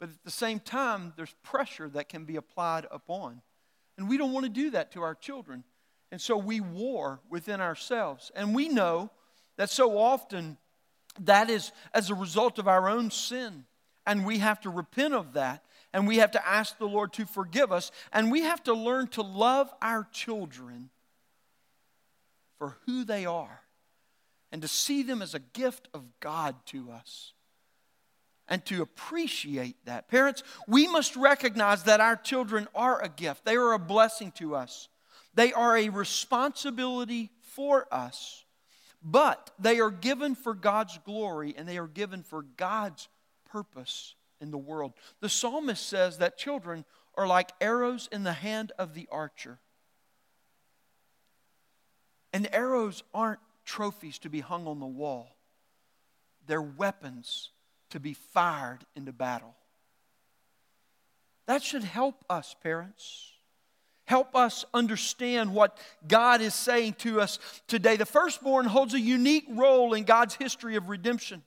but 0.01 0.09
at 0.09 0.25
the 0.25 0.31
same 0.33 0.59
time, 0.59 1.13
there's 1.17 1.33
pressure 1.45 1.89
that 1.91 2.09
can 2.09 2.25
be 2.25 2.35
applied 2.35 2.85
upon. 2.91 3.43
And 3.97 4.09
we 4.09 4.19
don't 4.19 4.33
want 4.33 4.47
to 4.47 4.51
do 4.51 4.71
that 4.71 4.91
to 4.93 5.03
our 5.03 5.15
children. 5.15 5.63
And 6.11 6.21
so 6.21 6.37
we 6.37 6.59
war 6.59 7.21
within 7.31 7.61
ourselves. 7.61 8.33
And 8.35 8.53
we 8.53 8.69
know 8.69 9.09
that 9.57 9.71
so 9.71 9.99
often 9.99 10.57
that 11.21 11.49
is 11.49 11.71
as 11.95 12.11
a 12.11 12.15
result 12.17 12.59
of 12.59 12.67
our 12.67 12.89
own 12.89 13.13
sin. 13.13 13.67
And 14.05 14.27
we 14.27 14.39
have 14.39 14.61
to 14.63 14.71
repent 14.71 15.15
of 15.15 15.35
that 15.35 15.63
and 15.93 16.07
we 16.07 16.19
have 16.19 16.33
to 16.33 16.47
ask 16.47 16.79
the 16.79 16.87
Lord 16.87 17.13
to 17.15 17.27
forgive 17.27 17.73
us, 17.73 17.91
and 18.13 18.31
we 18.31 18.43
have 18.43 18.63
to 18.65 18.75
learn 18.75 19.09
to 19.09 19.23
love 19.23 19.73
our 19.81 20.07
children 20.13 20.91
for 22.59 22.77
who 22.87 23.05
they 23.05 23.25
are 23.25 23.63
and 24.53 24.63
to 24.63 24.69
see 24.69 25.03
them 25.03 25.23
as 25.23 25.35
a 25.35 25.39
gift 25.39 25.89
of 25.95 26.05
God 26.21 26.55
to 26.67 26.91
us 26.91 27.33
and 28.49 28.65
to 28.67 28.83
appreciate 28.83 29.77
that. 29.85 30.09
Parents, 30.09 30.43
we 30.67 30.89
must 30.89 31.17
recognize 31.17 31.85
that 31.85 32.01
our 32.01 32.17
children 32.17 32.67
are 32.75 33.03
a 33.03 33.09
gift, 33.09 33.45
they 33.45 33.57
are 33.57 33.73
a 33.73 33.79
blessing 33.79 34.33
to 34.33 34.55
us, 34.55 34.89
they 35.35 35.53
are 35.53 35.77
a 35.77 35.89
responsibility 35.89 37.31
for 37.41 37.87
us. 37.93 38.45
But 39.01 39.53
they 39.61 39.79
are 39.79 39.93
given 39.93 40.35
for 40.35 40.55
God's 40.55 40.99
glory 41.05 41.55
and 41.57 41.69
they 41.69 41.79
are 41.79 41.87
given 41.87 42.25
for 42.25 42.43
God's 42.43 43.09
purpose 43.49 44.17
in 44.41 44.51
the 44.51 44.59
world. 44.59 44.93
The 45.21 45.29
psalmist 45.29 45.87
says 45.87 46.19
that 46.19 46.39
children 46.39 46.85
are 47.15 47.27
like 47.27 47.51
arrows 47.61 48.09
in 48.13 48.23
the 48.23 48.33
hand 48.33 48.73
of 48.79 48.95
the 48.95 49.09
archer. 49.11 49.59
And 52.33 52.49
arrows 52.53 53.03
aren't 53.13 53.41
trophies 53.65 54.19
to 54.21 54.31
be 54.31 54.41
hung 54.41 54.67
on 54.67 54.81
the 54.81 54.87
wall, 54.87 55.37
they're 56.47 56.63
weapons 56.63 57.51
to 57.91 58.01
be 58.01 58.15
fired 58.15 58.85
into 58.95 59.13
battle. 59.13 59.55
That 61.47 61.63
should 61.63 61.85
help 61.85 62.25
us, 62.29 62.55
parents. 62.63 63.33
Help 64.05 64.35
us 64.35 64.65
understand 64.73 65.55
what 65.55 65.77
God 66.07 66.41
is 66.41 66.55
saying 66.55 66.95
to 66.95 67.21
us 67.21 67.39
today. 67.67 67.97
The 67.97 68.07
firstborn 68.07 68.65
holds 68.65 68.95
a 68.95 69.01
unique 69.01 69.47
role 69.51 69.93
in 69.93 70.05
God's 70.05 70.35
history 70.35 70.77
of 70.77 70.89
redemption. 70.89 71.43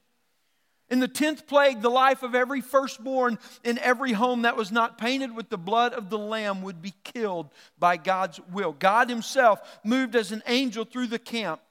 In 0.92 1.00
the 1.00 1.08
10th 1.08 1.48
plague, 1.48 1.82
the 1.82 1.90
life 1.90 2.22
of 2.22 2.36
every 2.36 2.60
firstborn 2.60 3.40
in 3.64 3.80
every 3.80 4.12
home 4.12 4.42
that 4.42 4.58
was 4.58 4.74
not 4.74 4.98
painted 4.98 5.34
with 5.34 5.50
the 5.50 5.58
blood 5.58 5.94
of 5.94 6.10
the 6.10 6.20
Lamb 6.20 6.62
would 6.64 6.82
be 6.82 6.94
killed 7.06 7.50
by 7.80 7.96
God's 7.96 8.42
will. 8.52 8.74
God 8.74 9.10
Himself 9.10 9.80
moved 9.86 10.18
as 10.18 10.34
an 10.34 10.44
angel 10.46 10.84
through 10.84 11.08
the 11.08 11.18
camp 11.18 11.62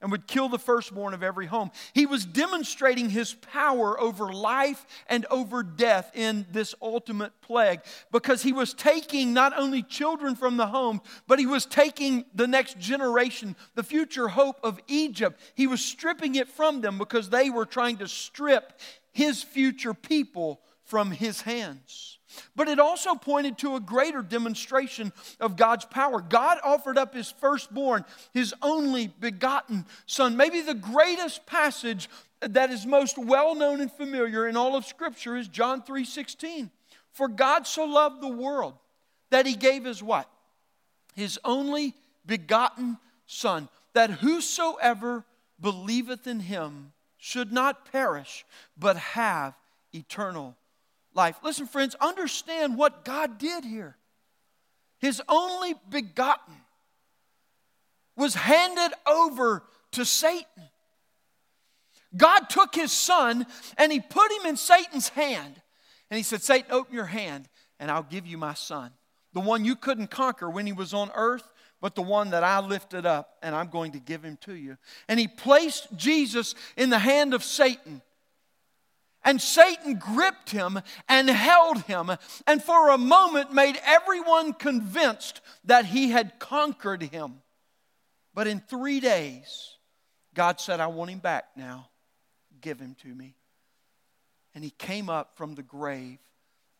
and 0.00 0.10
would 0.10 0.26
kill 0.26 0.48
the 0.48 0.58
firstborn 0.58 1.14
of 1.14 1.22
every 1.22 1.46
home. 1.46 1.70
He 1.92 2.06
was 2.06 2.24
demonstrating 2.24 3.10
his 3.10 3.34
power 3.34 3.98
over 4.00 4.32
life 4.32 4.86
and 5.08 5.26
over 5.30 5.62
death 5.62 6.10
in 6.14 6.46
this 6.52 6.74
ultimate 6.80 7.32
plague 7.40 7.80
because 8.12 8.42
he 8.42 8.52
was 8.52 8.74
taking 8.74 9.32
not 9.32 9.56
only 9.58 9.82
children 9.82 10.36
from 10.36 10.56
the 10.56 10.68
home, 10.68 11.00
but 11.26 11.38
he 11.38 11.46
was 11.46 11.66
taking 11.66 12.24
the 12.34 12.46
next 12.46 12.78
generation, 12.78 13.56
the 13.74 13.82
future 13.82 14.28
hope 14.28 14.60
of 14.62 14.80
Egypt. 14.86 15.40
He 15.54 15.66
was 15.66 15.84
stripping 15.84 16.36
it 16.36 16.48
from 16.48 16.80
them 16.80 16.98
because 16.98 17.30
they 17.30 17.50
were 17.50 17.66
trying 17.66 17.96
to 17.98 18.08
strip 18.08 18.78
his 19.12 19.42
future 19.42 19.94
people 19.94 20.60
from 20.84 21.10
his 21.10 21.42
hands. 21.42 22.17
But 22.54 22.68
it 22.68 22.78
also 22.78 23.14
pointed 23.14 23.58
to 23.58 23.76
a 23.76 23.80
greater 23.80 24.22
demonstration 24.22 25.12
of 25.40 25.56
God's 25.56 25.84
power. 25.84 26.20
God 26.20 26.58
offered 26.62 26.98
up 26.98 27.14
his 27.14 27.30
firstborn, 27.30 28.04
his 28.32 28.54
only 28.62 29.08
begotten 29.08 29.86
son. 30.06 30.36
Maybe 30.36 30.60
the 30.60 30.74
greatest 30.74 31.46
passage 31.46 32.08
that 32.40 32.70
is 32.70 32.86
most 32.86 33.18
well 33.18 33.54
known 33.54 33.80
and 33.80 33.90
familiar 33.90 34.46
in 34.46 34.56
all 34.56 34.76
of 34.76 34.84
Scripture 34.84 35.36
is 35.36 35.48
John 35.48 35.82
3 35.82 36.04
16. 36.04 36.70
For 37.12 37.28
God 37.28 37.66
so 37.66 37.84
loved 37.84 38.22
the 38.22 38.28
world 38.28 38.74
that 39.30 39.46
he 39.46 39.54
gave 39.54 39.84
his 39.84 40.02
what? 40.02 40.30
His 41.14 41.38
only 41.44 41.94
begotten 42.24 42.98
Son, 43.28 43.68
that 43.92 44.10
whosoever 44.10 45.22
believeth 45.60 46.26
in 46.26 46.40
him 46.40 46.92
should 47.18 47.52
not 47.52 47.92
perish, 47.92 48.46
but 48.76 48.96
have 48.96 49.54
eternal 49.94 50.56
life. 51.18 51.36
Listen, 51.42 51.66
friends, 51.66 51.96
understand 52.00 52.78
what 52.78 53.04
God 53.04 53.38
did 53.38 53.64
here. 53.64 53.96
His 55.00 55.20
only 55.28 55.74
begotten 55.90 56.54
was 58.16 58.34
handed 58.34 58.94
over 59.06 59.64
to 59.92 60.04
Satan. 60.04 60.46
God 62.16 62.48
took 62.48 62.74
his 62.74 62.92
son 62.92 63.46
and 63.76 63.92
he 63.92 64.00
put 64.00 64.32
him 64.32 64.46
in 64.46 64.56
Satan's 64.56 65.08
hand. 65.10 65.60
And 66.10 66.16
he 66.16 66.22
said, 66.22 66.42
Satan, 66.42 66.70
open 66.70 66.94
your 66.94 67.04
hand 67.04 67.48
and 67.78 67.90
I'll 67.90 68.02
give 68.04 68.26
you 68.26 68.38
my 68.38 68.54
son. 68.54 68.92
The 69.34 69.40
one 69.40 69.64
you 69.64 69.76
couldn't 69.76 70.10
conquer 70.10 70.48
when 70.48 70.66
he 70.66 70.72
was 70.72 70.94
on 70.94 71.10
earth, 71.14 71.46
but 71.80 71.94
the 71.94 72.02
one 72.02 72.30
that 72.30 72.44
I 72.44 72.60
lifted 72.60 73.06
up 73.06 73.36
and 73.42 73.54
I'm 73.54 73.68
going 73.68 73.92
to 73.92 74.00
give 74.00 74.22
him 74.24 74.38
to 74.42 74.54
you. 74.54 74.78
And 75.08 75.20
he 75.20 75.28
placed 75.28 75.88
Jesus 75.96 76.54
in 76.76 76.90
the 76.90 76.98
hand 76.98 77.34
of 77.34 77.44
Satan. 77.44 78.02
And 79.28 79.42
Satan 79.42 79.96
gripped 79.96 80.48
him 80.52 80.80
and 81.06 81.28
held 81.28 81.82
him, 81.82 82.10
and 82.46 82.62
for 82.62 82.88
a 82.88 82.96
moment 82.96 83.52
made 83.52 83.78
everyone 83.84 84.54
convinced 84.54 85.42
that 85.64 85.84
he 85.84 86.08
had 86.08 86.38
conquered 86.38 87.02
him. 87.02 87.42
But 88.32 88.46
in 88.46 88.60
three 88.60 89.00
days, 89.00 89.76
God 90.32 90.60
said, 90.60 90.80
I 90.80 90.86
want 90.86 91.10
him 91.10 91.18
back 91.18 91.44
now. 91.56 91.90
Give 92.62 92.80
him 92.80 92.96
to 93.02 93.08
me. 93.08 93.34
And 94.54 94.64
he 94.64 94.70
came 94.70 95.10
up 95.10 95.36
from 95.36 95.56
the 95.56 95.62
grave 95.62 96.16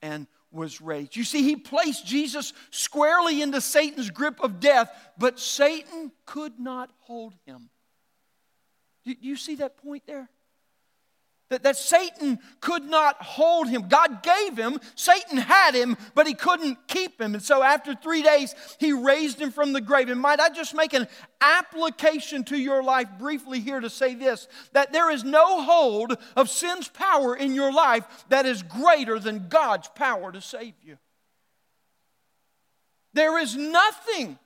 and 0.01 0.27
was 0.51 0.81
raised. 0.81 1.17
You 1.17 1.25
see, 1.25 1.43
he 1.43 1.55
placed 1.55 2.07
Jesus 2.07 2.55
squarely 2.71 3.43
into 3.43 3.61
Satan's 3.61 4.09
grip 4.09 4.41
of 4.43 4.59
death, 4.59 4.91
but 5.19 5.39
Satan 5.39 6.13
could 6.25 6.59
not 6.59 6.89
hold 7.01 7.35
him. 7.45 7.69
Do 9.05 9.15
you 9.21 9.37
see 9.37 9.57
that 9.57 9.77
point 9.77 10.05
there? 10.07 10.31
That, 11.51 11.63
that 11.63 11.77
Satan 11.77 12.39
could 12.61 12.85
not 12.85 13.23
hold 13.23 13.69
him. 13.69 13.89
God 13.89 14.23
gave 14.23 14.57
him, 14.59 14.81
Satan 14.95 15.39
had 15.39 15.75
him, 15.75 15.97
but 16.15 16.27
he 16.27 16.35
couldn't 16.35 16.77
keep 16.89 17.19
him. 17.19 17.33
And 17.33 17.43
so 17.43 17.63
after 17.63 17.95
three 17.95 18.23
days, 18.23 18.55
he 18.79 18.93
raised 18.93 19.41
him 19.41 19.51
from 19.51 19.73
the 19.73 19.81
grave. 19.81 20.11
And 20.11 20.21
might 20.21 20.41
I 20.41 20.51
just 20.51 20.75
make 20.75 20.93
an 20.93 21.09
application 21.41 22.45
to 22.45 22.59
your 22.59 22.83
life 22.83 23.09
briefly 23.19 23.61
here 23.61 23.81
to 23.81 23.89
say 23.89 24.15
this 24.15 24.47
that 24.73 24.93
there 24.93 25.11
is 25.11 25.25
no 25.25 25.63
hold 25.63 26.19
of 26.37 26.51
sin's 26.51 26.89
power 26.89 27.35
in 27.35 27.55
your 27.55 27.73
life 27.73 28.05
that 28.29 28.45
is 28.45 28.63
greater 28.63 29.19
than 29.19 29.49
God's 29.49 29.89
power 29.89 30.31
to 30.31 30.43
save 30.43 30.75
you. 30.83 30.99
There 33.15 33.39
is 33.39 33.57
nothing 33.57 34.39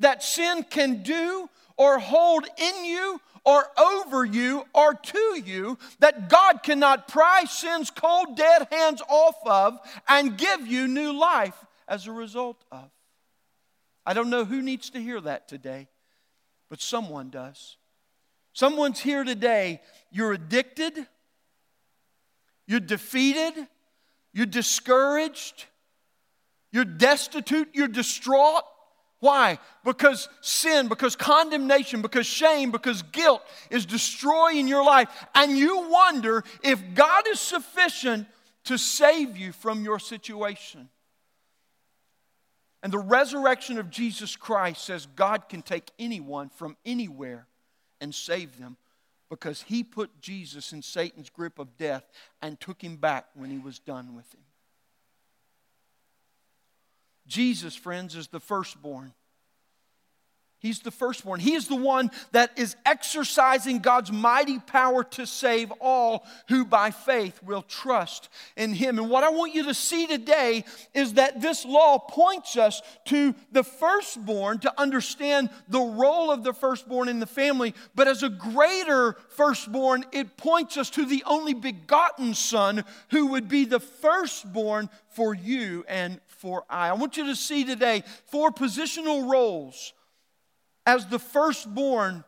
that 0.00 0.22
sin 0.22 0.64
can 0.68 1.02
do 1.02 1.48
or 1.76 1.98
hold 1.98 2.44
in 2.56 2.84
you 2.84 3.20
or 3.48 3.64
over 3.78 4.26
you 4.26 4.62
or 4.74 4.92
to 4.92 5.42
you 5.42 5.78
that 6.00 6.28
God 6.28 6.62
cannot 6.62 7.08
pry 7.08 7.44
sin's 7.48 7.90
cold, 7.90 8.36
dead 8.36 8.68
hands 8.70 9.00
off 9.08 9.36
of 9.46 9.78
and 10.06 10.36
give 10.36 10.66
you 10.66 10.86
new 10.86 11.18
life 11.18 11.64
as 11.88 12.06
a 12.06 12.12
result 12.12 12.62
of. 12.70 12.90
I 14.04 14.12
don't 14.12 14.28
know 14.28 14.44
who 14.44 14.60
needs 14.60 14.90
to 14.90 15.00
hear 15.00 15.18
that 15.22 15.48
today, 15.48 15.88
but 16.68 16.82
someone 16.82 17.30
does. 17.30 17.78
Someone's 18.52 19.00
here 19.00 19.24
today, 19.24 19.80
you're 20.10 20.34
addicted, 20.34 21.06
you're 22.66 22.80
defeated, 22.80 23.66
you're 24.34 24.44
discouraged, 24.44 25.64
you're 26.70 26.84
destitute, 26.84 27.70
you're 27.72 27.88
distraught. 27.88 28.64
Why? 29.20 29.58
Because 29.84 30.28
sin, 30.40 30.88
because 30.88 31.16
condemnation, 31.16 32.02
because 32.02 32.26
shame, 32.26 32.70
because 32.70 33.02
guilt 33.02 33.42
is 33.70 33.84
destroying 33.84 34.68
your 34.68 34.84
life. 34.84 35.08
And 35.34 35.58
you 35.58 35.88
wonder 35.88 36.44
if 36.62 36.80
God 36.94 37.26
is 37.28 37.40
sufficient 37.40 38.28
to 38.64 38.78
save 38.78 39.36
you 39.36 39.52
from 39.52 39.82
your 39.82 39.98
situation. 39.98 40.88
And 42.82 42.92
the 42.92 42.98
resurrection 42.98 43.78
of 43.78 43.90
Jesus 43.90 44.36
Christ 44.36 44.84
says 44.84 45.06
God 45.16 45.48
can 45.48 45.62
take 45.62 45.90
anyone 45.98 46.48
from 46.48 46.76
anywhere 46.86 47.46
and 48.00 48.14
save 48.14 48.58
them 48.58 48.76
because 49.28 49.62
he 49.62 49.82
put 49.82 50.20
Jesus 50.20 50.72
in 50.72 50.82
Satan's 50.82 51.28
grip 51.28 51.58
of 51.58 51.76
death 51.76 52.04
and 52.40 52.58
took 52.60 52.80
him 52.80 52.96
back 52.96 53.26
when 53.34 53.50
he 53.50 53.58
was 53.58 53.80
done 53.80 54.14
with 54.14 54.32
him. 54.32 54.40
Jesus, 57.28 57.76
friends, 57.76 58.16
is 58.16 58.28
the 58.28 58.40
firstborn. 58.40 59.12
He's 60.60 60.80
the 60.80 60.90
firstborn. 60.90 61.38
He 61.38 61.54
is 61.54 61.68
the 61.68 61.76
one 61.76 62.10
that 62.32 62.58
is 62.58 62.74
exercising 62.84 63.78
God's 63.78 64.10
mighty 64.10 64.58
power 64.58 65.04
to 65.04 65.24
save 65.24 65.70
all 65.80 66.26
who 66.48 66.64
by 66.64 66.90
faith 66.90 67.40
will 67.44 67.62
trust 67.62 68.28
in 68.56 68.74
Him. 68.74 68.98
And 68.98 69.08
what 69.08 69.22
I 69.22 69.30
want 69.30 69.54
you 69.54 69.64
to 69.64 69.74
see 69.74 70.08
today 70.08 70.64
is 70.94 71.14
that 71.14 71.40
this 71.40 71.64
law 71.64 72.00
points 72.00 72.56
us 72.56 72.82
to 73.04 73.36
the 73.52 73.62
firstborn 73.62 74.58
to 74.60 74.80
understand 74.80 75.50
the 75.68 75.80
role 75.80 76.32
of 76.32 76.42
the 76.42 76.52
firstborn 76.52 77.08
in 77.08 77.20
the 77.20 77.26
family. 77.26 77.72
But 77.94 78.08
as 78.08 78.24
a 78.24 78.28
greater 78.28 79.16
firstborn, 79.36 80.06
it 80.10 80.36
points 80.36 80.76
us 80.76 80.90
to 80.90 81.06
the 81.06 81.22
only 81.24 81.54
begotten 81.54 82.34
Son 82.34 82.84
who 83.10 83.28
would 83.28 83.48
be 83.48 83.64
the 83.64 83.80
firstborn 83.80 84.90
for 85.10 85.34
you 85.34 85.84
and 85.86 86.20
for 86.26 86.64
I. 86.68 86.88
I 86.88 86.94
want 86.94 87.16
you 87.16 87.26
to 87.26 87.36
see 87.36 87.64
today 87.64 88.02
four 88.26 88.50
positional 88.50 89.30
roles 89.30 89.92
as 90.88 91.04
the 91.04 91.18
firstborn 91.18 92.24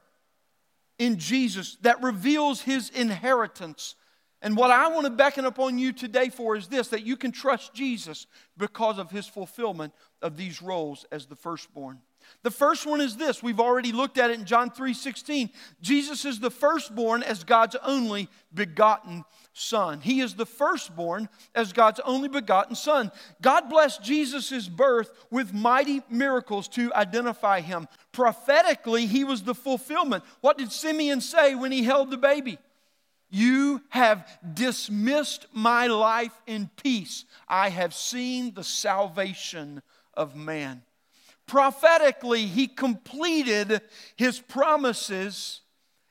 in 0.99 1.19
Jesus 1.19 1.79
that 1.81 2.03
reveals 2.03 2.61
his 2.61 2.91
inheritance. 2.91 3.95
And 4.43 4.55
what 4.55 4.71
I 4.71 4.89
want 4.89 5.07
to 5.07 5.11
beckon 5.11 5.47
upon 5.47 5.79
you 5.79 5.95
today 5.95 6.29
for 6.29 6.57
is 6.57 6.69
this 6.69 6.89
that 6.89 7.07
you 7.07 7.17
can 7.17 7.33
trust 7.33 7.73
Jesus 7.73 8.27
because 8.59 8.99
of 8.99 9.11
his 9.11 9.27
fulfillment 9.27 9.95
of 10.21 10.37
these 10.37 10.61
roles 10.61 11.07
as 11.11 11.25
the 11.25 11.37
firstborn. 11.37 12.01
The 12.43 12.51
first 12.51 12.87
one 12.87 13.01
is 13.01 13.17
this. 13.17 13.43
We've 13.43 13.61
already 13.61 13.93
looked 13.93 14.19
at 14.19 14.31
it 14.31 14.39
in 14.39 14.47
John 14.47 14.71
3 14.71 14.95
16. 14.95 15.51
Jesus 15.81 16.25
is 16.25 16.41
the 16.41 16.51
firstborn 16.51 17.23
as 17.23 17.45
God's 17.45 17.77
only 17.83 18.29
begotten 18.55 19.25
Son. 19.53 20.01
He 20.01 20.21
is 20.21 20.35
the 20.35 20.47
firstborn 20.47 21.29
as 21.55 21.73
God's 21.73 22.01
only 22.01 22.29
begotten 22.29 22.75
Son. 22.75 23.11
God 23.43 23.69
blessed 23.69 24.03
Jesus' 24.03 24.69
birth 24.69 25.11
with 25.31 25.53
mighty 25.53 26.03
miracles 26.09 26.69
to 26.69 26.93
identify 26.95 27.61
him. 27.61 27.89
Prophetically, 28.13 29.07
he 29.07 29.25
was 29.25 29.43
the 29.43 29.55
fulfillment. 29.55 30.25
What 30.41 30.57
did 30.57 30.73
Simeon 30.73 31.21
say 31.21 31.55
when 31.55 31.73
he 31.73 31.83
held 31.83 32.11
the 32.11 32.17
baby? 32.17 32.59
You 33.31 33.81
have 33.91 34.27
dismissed 34.55 35.47
my 35.53 35.87
life 35.87 36.33
in 36.47 36.69
peace. 36.83 37.25
I 37.47 37.69
have 37.69 37.95
seen 37.95 38.55
the 38.55 38.65
salvation 38.65 39.83
of 40.15 40.35
man 40.35 40.83
prophetically, 41.51 42.47
he 42.47 42.69
completed 42.69 43.83
his 44.15 44.39
promises 44.39 45.63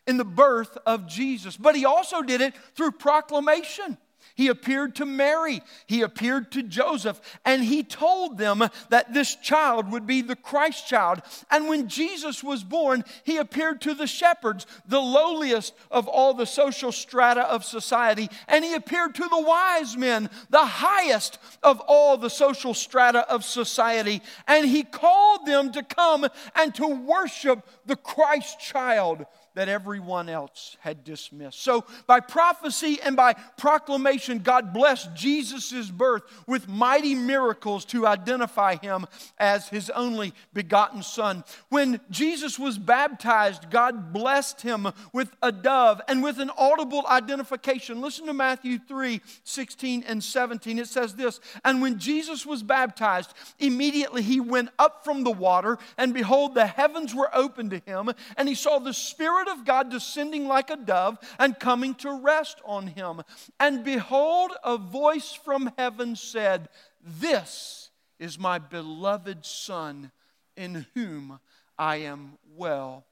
in 0.06 0.18
the 0.18 0.26
birth 0.26 0.78
of 0.86 1.08
Jesus. 1.08 1.56
But 1.56 1.78
he 1.78 1.86
also 1.86 2.22
did 2.22 2.42
it 2.42 2.54
through 2.76 2.92
proclamation. 2.92 3.98
He 4.40 4.48
appeared 4.48 4.96
to 4.96 5.06
Mary, 5.06 5.62
he 5.86 6.02
appeared 6.02 6.50
to 6.54 6.64
Joseph, 6.64 7.20
and 7.44 7.62
he 7.62 7.84
told 7.84 8.38
them 8.38 8.64
that 8.88 9.14
this 9.14 9.36
child 9.36 9.92
would 9.92 10.08
be 10.08 10.22
the 10.22 10.38
Christ 10.38 10.88
child. 10.88 11.22
And 11.52 11.68
when 11.68 11.90
Jesus 11.90 12.42
was 12.42 12.64
born, 12.64 13.04
he 13.26 13.36
appeared 13.36 13.82
to 13.82 13.94
the 13.94 14.08
shepherds, 14.08 14.66
the 14.88 15.02
lowliest 15.02 15.74
of 15.92 16.08
all 16.08 16.34
the 16.34 16.46
social 16.46 16.94
strata 16.94 17.42
of 17.42 17.66
society, 17.66 18.30
and 18.48 18.64
he 18.64 18.76
appeared 18.76 19.14
to 19.16 19.28
the 19.30 19.42
wise 19.42 19.98
men, 19.98 20.30
the 20.50 20.66
highest 20.66 21.38
of 21.62 21.82
all 21.82 22.16
the 22.16 22.30
social 22.30 22.74
strata 22.74 23.30
of 23.30 23.44
society. 23.44 24.22
And 24.48 24.66
he 24.66 24.84
called 24.84 25.48
them 25.48 25.74
to 25.74 25.84
come 25.84 26.26
and 26.56 26.74
to 26.76 26.88
worship 26.88 27.68
the 27.86 27.98
Christ 27.98 28.58
child 28.62 29.26
that 29.60 29.68
everyone 29.68 30.30
else 30.30 30.78
had 30.80 31.04
dismissed. 31.04 31.62
So, 31.62 31.84
by 32.08 32.22
prophecy 32.22 32.98
and 33.04 33.18
by 33.18 33.34
proclamation, 33.58 34.40
God 34.40 34.74
blessed 34.74 35.14
Jesus' 35.14 35.90
birth 35.90 36.24
with 36.48 36.70
mighty 36.70 37.14
miracles 37.14 37.84
to 37.88 38.08
identify 38.08 38.78
him 38.78 39.06
as 39.38 39.68
his 39.68 39.90
only 39.90 40.34
begotten 40.54 41.04
Son. 41.04 41.44
When 41.68 42.00
Jesus 42.10 42.58
was 42.58 42.78
baptized, 42.78 43.70
God 43.70 44.14
blessed 44.14 44.62
him 44.62 44.88
with 45.12 45.30
a 45.42 45.52
dove 45.52 46.00
and 46.08 46.24
with 46.24 46.40
an 46.40 46.52
audible 46.58 47.06
identification. 47.10 48.00
Listen 48.00 48.28
to 48.28 48.34
Matthew 48.34 48.80
3 48.80 49.20
16 49.44 50.06
and 50.08 50.24
17. 50.24 50.80
It 50.80 50.88
says 50.88 51.16
this 51.16 51.42
And 51.66 51.82
when 51.82 52.00
Jesus 52.00 52.46
was 52.46 52.64
baptized, 52.64 53.34
immediately 53.60 54.22
he 54.22 54.40
went 54.40 54.70
up 54.80 55.04
from 55.04 55.26
the 55.26 55.32
water, 55.32 55.78
and 55.98 56.14
behold, 56.14 56.56
the 56.56 56.66
heavens 56.66 57.14
were 57.14 57.30
opened 57.36 57.72
to 57.72 57.80
him, 57.80 58.10
and 58.38 58.48
he 58.48 58.56
saw 58.56 58.80
the 58.80 58.94
Spirit 58.94 59.49
Spirit 59.50 59.60
of 59.60 59.66
God 59.66 59.90
descending 59.90 60.48
like 60.48 60.70
a 60.70 60.76
dove 60.76 61.18
and 61.40 61.60
coming 61.60 61.96
to 61.96 62.22
rest 62.22 62.62
on 62.66 62.88
him. 62.88 63.22
And 63.60 63.84
behold, 63.84 64.52
a 64.64 64.78
voice 64.78 65.34
from 65.34 65.72
heaven 65.78 66.16
said, 66.16 66.70
This 67.04 67.90
is 68.20 68.38
my 68.38 68.60
beloved 68.60 69.46
Son 69.46 70.12
in 70.56 70.86
whom 70.94 71.40
I 71.78 71.98
am 71.98 72.38
well 72.56 73.06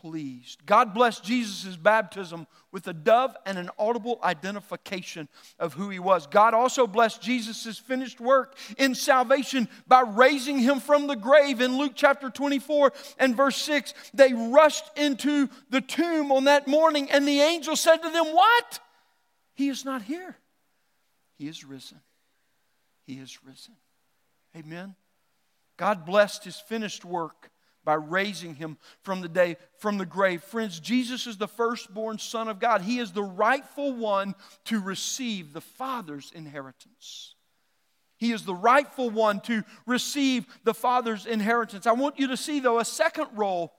pleased. 0.00 0.64
God 0.64 0.94
blessed 0.94 1.22
Jesus' 1.22 1.76
baptism 1.76 2.46
with 2.72 2.86
a 2.86 2.92
dove 2.94 3.36
and 3.44 3.58
an 3.58 3.68
audible 3.78 4.18
identification 4.22 5.28
of 5.58 5.74
who 5.74 5.90
he 5.90 5.98
was. 5.98 6.26
God 6.26 6.54
also 6.54 6.86
blessed 6.86 7.20
Jesus' 7.20 7.78
finished 7.78 8.18
work 8.18 8.56
in 8.78 8.94
salvation 8.94 9.68
by 9.86 10.00
raising 10.00 10.58
him 10.58 10.80
from 10.80 11.06
the 11.06 11.16
grave. 11.16 11.60
In 11.60 11.76
Luke 11.76 11.92
chapter 11.94 12.30
24 12.30 12.92
and 13.18 13.36
verse 13.36 13.56
6, 13.58 13.92
they 14.14 14.32
rushed 14.32 14.90
into 14.96 15.50
the 15.68 15.82
tomb 15.82 16.32
on 16.32 16.44
that 16.44 16.66
morning, 16.66 17.10
and 17.10 17.28
the 17.28 17.40
angel 17.40 17.76
said 17.76 17.98
to 17.98 18.10
them, 18.10 18.26
What? 18.26 18.80
He 19.54 19.68
is 19.68 19.84
not 19.84 20.02
here. 20.02 20.36
He 21.36 21.46
is 21.46 21.62
risen. 21.64 22.00
He 23.06 23.14
is 23.14 23.38
risen. 23.44 23.74
Amen. 24.56 24.94
God 25.76 26.06
blessed 26.06 26.44
his 26.44 26.58
finished 26.58 27.04
work 27.04 27.50
by 27.84 27.94
raising 27.94 28.54
him 28.54 28.76
from 29.02 29.20
the 29.20 29.28
day 29.28 29.56
from 29.78 29.98
the 29.98 30.06
grave. 30.06 30.42
Friends, 30.42 30.80
Jesus 30.80 31.26
is 31.26 31.38
the 31.38 31.48
firstborn 31.48 32.18
son 32.18 32.48
of 32.48 32.58
God. 32.58 32.82
He 32.82 32.98
is 32.98 33.12
the 33.12 33.22
rightful 33.22 33.92
one 33.92 34.34
to 34.64 34.80
receive 34.80 35.52
the 35.52 35.60
Father's 35.60 36.30
inheritance. 36.34 37.34
He 38.18 38.32
is 38.32 38.44
the 38.44 38.54
rightful 38.54 39.08
one 39.08 39.40
to 39.42 39.64
receive 39.86 40.44
the 40.64 40.74
Father's 40.74 41.24
inheritance. 41.24 41.86
I 41.86 41.92
want 41.92 42.18
you 42.18 42.28
to 42.28 42.36
see, 42.36 42.60
though, 42.60 42.78
a 42.78 42.84
second 42.84 43.28
role 43.34 43.72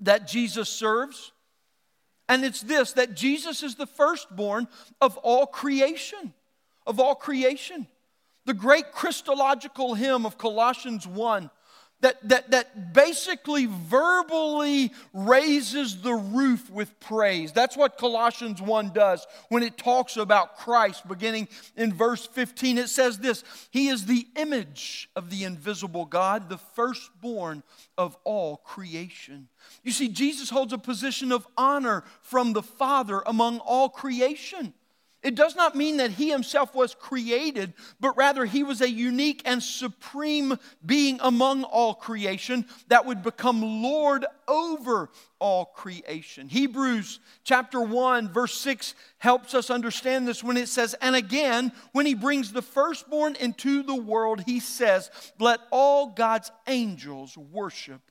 that 0.00 0.28
Jesus 0.28 0.68
serves, 0.68 1.32
and 2.28 2.44
it's 2.44 2.60
this 2.60 2.92
that 2.92 3.14
Jesus 3.14 3.62
is 3.62 3.76
the 3.76 3.86
firstborn 3.86 4.68
of 5.00 5.16
all 5.18 5.46
creation. 5.46 6.34
Of 6.86 7.00
all 7.00 7.14
creation. 7.14 7.86
The 8.44 8.54
great 8.54 8.92
Christological 8.92 9.94
hymn 9.94 10.26
of 10.26 10.38
Colossians 10.38 11.06
1 11.06 11.50
that, 12.00 12.16
that, 12.28 12.50
that 12.50 12.92
basically 12.92 13.66
verbally 13.66 14.92
raises 15.12 16.00
the 16.00 16.14
roof 16.14 16.70
with 16.70 16.98
praise. 17.00 17.52
That's 17.52 17.76
what 17.76 17.98
Colossians 17.98 18.62
1 18.62 18.92
does 18.92 19.26
when 19.48 19.62
it 19.62 19.76
talks 19.76 20.16
about 20.16 20.56
Christ, 20.56 21.06
beginning 21.06 21.48
in 21.76 21.92
verse 21.92 22.26
15. 22.26 22.78
It 22.78 22.88
says 22.88 23.18
this 23.18 23.44
He 23.70 23.88
is 23.88 24.06
the 24.06 24.26
image 24.36 25.10
of 25.14 25.30
the 25.30 25.44
invisible 25.44 26.06
God, 26.06 26.48
the 26.48 26.58
firstborn 26.58 27.62
of 27.98 28.16
all 28.24 28.58
creation. 28.58 29.48
You 29.84 29.92
see, 29.92 30.08
Jesus 30.08 30.50
holds 30.50 30.72
a 30.72 30.78
position 30.78 31.32
of 31.32 31.46
honor 31.56 32.04
from 32.22 32.54
the 32.54 32.62
Father 32.62 33.22
among 33.26 33.58
all 33.58 33.88
creation. 33.88 34.74
It 35.22 35.34
does 35.34 35.54
not 35.54 35.76
mean 35.76 35.98
that 35.98 36.12
he 36.12 36.30
himself 36.30 36.74
was 36.74 36.94
created, 36.94 37.74
but 38.00 38.16
rather 38.16 38.46
he 38.46 38.62
was 38.62 38.80
a 38.80 38.88
unique 38.88 39.42
and 39.44 39.62
supreme 39.62 40.58
being 40.84 41.18
among 41.20 41.64
all 41.64 41.92
creation 41.92 42.64
that 42.88 43.04
would 43.04 43.22
become 43.22 43.82
Lord 43.82 44.24
over 44.48 45.10
all 45.38 45.66
creation. 45.66 46.48
Hebrews 46.48 47.20
chapter 47.44 47.82
1, 47.82 48.32
verse 48.32 48.54
6 48.54 48.94
helps 49.18 49.54
us 49.54 49.68
understand 49.68 50.26
this 50.26 50.42
when 50.42 50.56
it 50.56 50.68
says, 50.68 50.94
And 51.02 51.14
again, 51.14 51.72
when 51.92 52.06
he 52.06 52.14
brings 52.14 52.50
the 52.52 52.62
firstborn 52.62 53.36
into 53.36 53.82
the 53.82 53.94
world, 53.94 54.42
he 54.46 54.58
says, 54.58 55.10
Let 55.38 55.60
all 55.70 56.08
God's 56.08 56.50
angels 56.66 57.36
worship 57.36 58.09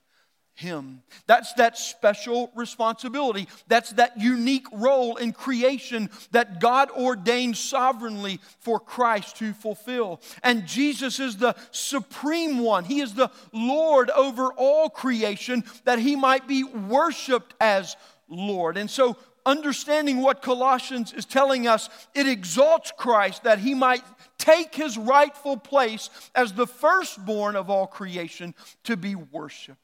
him. 0.59 1.01
That's 1.25 1.53
that 1.53 1.77
special 1.77 2.51
responsibility. 2.53 3.47
That's 3.67 3.91
that 3.91 4.19
unique 4.19 4.67
role 4.71 5.15
in 5.15 5.31
creation 5.31 6.09
that 6.31 6.59
God 6.59 6.91
ordained 6.91 7.55
sovereignly 7.57 8.39
for 8.59 8.79
Christ 8.79 9.37
to 9.37 9.53
fulfill. 9.53 10.21
And 10.43 10.67
Jesus 10.67 11.19
is 11.19 11.37
the 11.37 11.55
supreme 11.71 12.59
one. 12.59 12.83
He 12.83 12.99
is 12.99 13.13
the 13.13 13.31
Lord 13.53 14.09
over 14.09 14.51
all 14.53 14.89
creation 14.89 15.63
that 15.85 15.99
he 15.99 16.15
might 16.15 16.47
be 16.47 16.63
worshiped 16.63 17.53
as 17.61 17.95
Lord. 18.27 18.77
And 18.77 18.89
so, 18.89 19.15
understanding 19.45 20.21
what 20.21 20.41
Colossians 20.41 21.13
is 21.13 21.25
telling 21.25 21.67
us, 21.67 21.89
it 22.13 22.27
exalts 22.27 22.91
Christ 22.95 23.43
that 23.43 23.59
he 23.59 23.73
might 23.73 24.03
take 24.37 24.75
his 24.75 24.97
rightful 24.97 25.57
place 25.57 26.09
as 26.35 26.51
the 26.53 26.67
firstborn 26.67 27.55
of 27.55 27.69
all 27.69 27.87
creation 27.87 28.53
to 28.83 28.97
be 28.97 29.15
worshiped. 29.15 29.79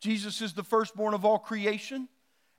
Jesus 0.00 0.40
is 0.40 0.52
the 0.52 0.62
firstborn 0.62 1.14
of 1.14 1.24
all 1.24 1.38
creation, 1.38 2.08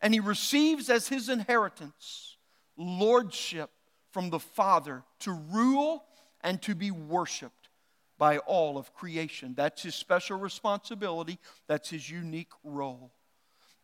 and 0.02 0.14
he 0.14 0.20
receives 0.20 0.90
as 0.90 1.08
his 1.08 1.30
inheritance 1.30 2.38
lordship 2.78 3.70
from 4.12 4.30
the 4.30 4.40
Father 4.40 5.04
to 5.20 5.32
rule 5.32 6.04
and 6.42 6.62
to 6.62 6.76
be 6.76 6.92
worshiped 6.92 7.70
by 8.18 8.40
all 8.40 8.78
of 8.78 8.94
creation. 8.94 9.54
That's 9.56 9.84
his 9.84 9.96
special 9.96 10.38
responsibility, 10.38 11.40
that's 11.68 11.90
his 11.90 12.10
unique 12.10 12.52
role. 12.64 13.12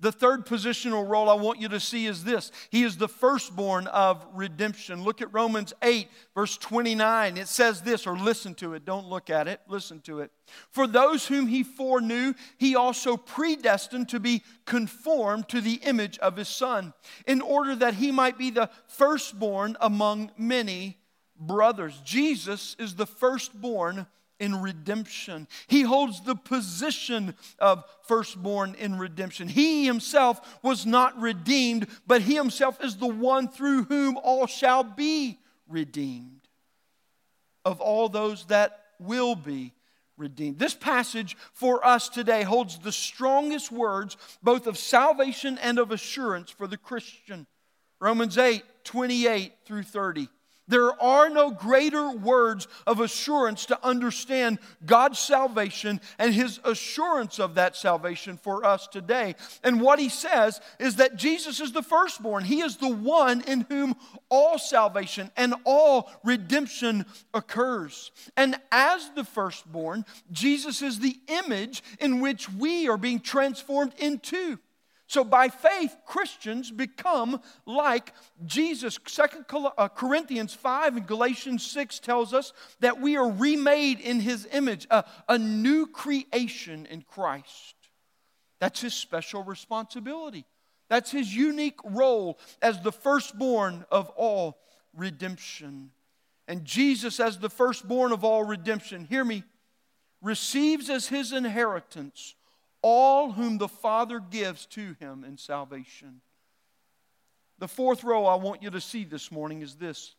The 0.04 0.12
third 0.12 0.46
positional 0.46 1.08
role 1.08 1.30
I 1.30 1.34
want 1.34 1.62
you 1.62 1.70
to 1.70 1.80
see 1.80 2.08
is 2.08 2.26
this 2.26 2.52
He 2.70 2.84
is 2.84 2.98
the 2.98 3.08
firstborn 3.08 3.88
of 3.88 4.28
redemption. 4.34 5.02
Look 5.02 5.22
at 5.22 5.34
Romans 5.34 5.74
8, 5.82 6.10
verse 6.36 6.58
29. 6.58 7.38
It 7.38 7.48
says 7.48 7.82
this, 7.82 8.06
or 8.06 8.18
listen 8.18 8.54
to 8.56 8.74
it. 8.74 8.84
Don't 8.84 9.08
look 9.08 9.30
at 9.30 9.48
it, 9.48 9.62
listen 9.70 10.02
to 10.02 10.20
it. 10.20 10.32
For 10.72 10.88
those 10.88 11.26
whom 11.28 11.48
He 11.48 11.64
foreknew, 11.64 12.34
He 12.58 12.76
also 12.76 13.16
predestined 13.16 14.10
to 14.10 14.20
be 14.20 14.44
conformed 14.66 15.48
to 15.50 15.62
the 15.62 15.80
image 15.84 16.20
of 16.20 16.36
His 16.36 16.50
Son, 16.50 16.94
in 17.26 17.40
order 17.40 17.74
that 17.74 17.94
He 17.94 18.12
might 18.12 18.38
be 18.38 18.50
the 18.50 18.70
firstborn 18.88 19.78
among 19.80 20.32
many 20.38 20.98
brothers. 21.40 21.98
Jesus 22.04 22.76
is 22.78 22.96
the 22.96 23.08
firstborn 23.08 24.06
in 24.44 24.62
redemption. 24.62 25.48
He 25.68 25.84
holds 25.84 26.20
the 26.22 26.36
position 26.36 27.34
of 27.60 27.86
firstborn 28.02 28.76
in 28.76 29.00
redemption. 29.00 29.48
He 29.48 29.86
himself 29.86 30.60
was 30.62 30.86
not 30.86 31.18
redeemed, 31.20 31.88
but 32.06 32.22
he 32.22 32.36
himself 32.36 32.84
is 32.84 32.98
the 32.98 33.08
one 33.08 33.48
through 33.48 33.86
whom 33.86 34.18
all 34.18 34.46
shall 34.46 34.84
be 34.84 35.40
redeemed. 35.70 36.42
Of 37.64 37.80
all 37.80 38.10
those 38.10 38.44
that 38.48 38.82
will 39.00 39.36
be 39.36 39.74
redeemed. 40.18 40.60
This 40.60 40.74
passage 40.74 41.38
for 41.54 41.86
us 41.86 42.10
today 42.10 42.44
holds 42.44 42.80
the 42.80 42.92
strongest 42.92 43.72
words 43.72 44.18
both 44.44 44.68
of 44.68 44.78
salvation 44.78 45.58
and 45.60 45.80
of 45.80 45.92
assurance 45.92 46.52
for 46.52 46.68
the 46.68 46.78
Christian. 46.78 47.48
Romans 48.02 48.38
8, 48.38 48.62
28 48.84 49.54
through 49.66 49.84
30. 49.84 50.28
There 50.68 51.02
are 51.02 51.30
no 51.30 51.52
greater 51.52 52.12
words 52.12 52.68
of 52.88 53.02
assurance 53.02 53.66
to 53.66 53.86
understand 53.86 54.60
God's 54.86 55.20
salvation 55.20 56.00
and 56.18 56.34
His 56.34 56.60
assurance 56.64 57.40
of 57.40 57.56
that 57.56 57.76
salvation 57.76 58.38
for 58.38 58.66
us 58.66 58.88
today. 58.88 59.36
And 59.64 59.82
what 59.82 60.00
He 60.00 60.10
says 60.10 60.62
is 60.80 60.96
that 60.98 61.18
Jesus 61.18 61.60
is 61.60 61.74
the 61.74 61.84
firstborn. 61.84 62.46
He 62.46 62.62
is 62.62 62.78
the 62.78 62.94
one 62.94 63.42
in 63.42 63.66
whom 63.70 63.96
all 64.30 64.58
salvation 64.58 65.32
and 65.36 65.54
all 65.66 66.10
redemption 66.24 67.06
occurs. 67.34 68.12
And 68.38 68.56
as 68.72 69.10
the 69.16 69.26
firstborn, 69.26 70.06
Jesus 70.32 70.82
is 70.82 71.00
the 71.00 71.18
image 71.28 71.84
in 72.00 72.22
which 72.22 72.50
we 72.50 72.88
are 72.88 72.98
being 72.98 73.20
transformed 73.20 73.94
into. 73.98 74.60
So 75.14 75.24
by 75.24 75.50
faith, 75.50 75.96
Christians 76.08 76.72
become 76.72 77.40
like 77.68 78.14
Jesus. 78.48 78.98
Second 79.06 79.46
uh, 79.54 79.88
Corinthians 79.88 80.56
5 80.56 80.98
and 80.98 81.06
Galatians 81.06 81.64
6 81.68 82.00
tells 82.00 82.34
us 82.34 82.52
that 82.80 83.00
we 83.00 83.16
are 83.16 83.30
remade 83.30 84.00
in 84.00 84.20
his 84.20 84.48
image, 84.52 84.88
a, 84.90 85.06
a 85.30 85.38
new 85.38 85.86
creation 85.86 86.88
in 86.88 87.04
Christ. 87.04 87.76
That's 88.60 88.82
his 88.82 88.96
special 88.96 89.44
responsibility. 89.44 90.46
That's 90.90 91.12
his 91.12 91.32
unique 91.32 91.80
role 91.84 92.40
as 92.60 92.82
the 92.82 92.92
firstborn 92.92 93.86
of 93.92 94.10
all 94.16 94.58
redemption. 94.96 95.92
And 96.48 96.66
Jesus, 96.66 97.20
as 97.20 97.38
the 97.38 97.52
firstborn 97.52 98.14
of 98.14 98.24
all 98.24 98.44
redemption, 98.44 99.06
hear 99.06 99.24
me, 99.24 99.44
receives 100.24 100.90
as 100.90 101.08
his 101.08 101.34
inheritance 101.34 102.34
all 102.84 103.32
whom 103.32 103.58
the 103.58 103.68
Father 103.68 104.20
gives 104.20 104.68
to 104.68 104.96
him 105.00 105.24
in 105.24 105.38
salvation. 105.38 106.22
The 107.58 107.68
fourth 107.68 108.04
row 108.04 108.26
I 108.26 108.36
want 108.36 108.62
you 108.62 108.70
to 108.72 108.82
see 108.82 109.06
this 109.06 109.32
morning 109.32 109.62
is 109.62 109.76
this 109.76 110.14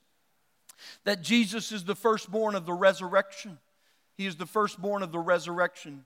that 1.05 1.23
Jesus 1.23 1.71
is 1.71 1.85
the 1.85 1.95
firstborn 1.95 2.57
of 2.57 2.67
the 2.67 2.73
resurrection. 2.73 3.59
He 4.17 4.27
is 4.27 4.35
the 4.35 4.47
firstborn 4.47 5.03
of 5.03 5.13
the 5.13 5.21
resurrection. 5.21 6.05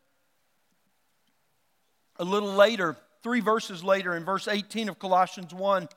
A 2.16 2.24
little 2.24 2.52
later, 2.52 2.96
three 3.22 3.40
verses 3.40 3.82
later, 3.84 4.14
in 4.14 4.24
verse 4.24 4.48
18 4.48 4.88
of 4.88 4.98
Colossians 4.98 5.54
1, 5.54 5.88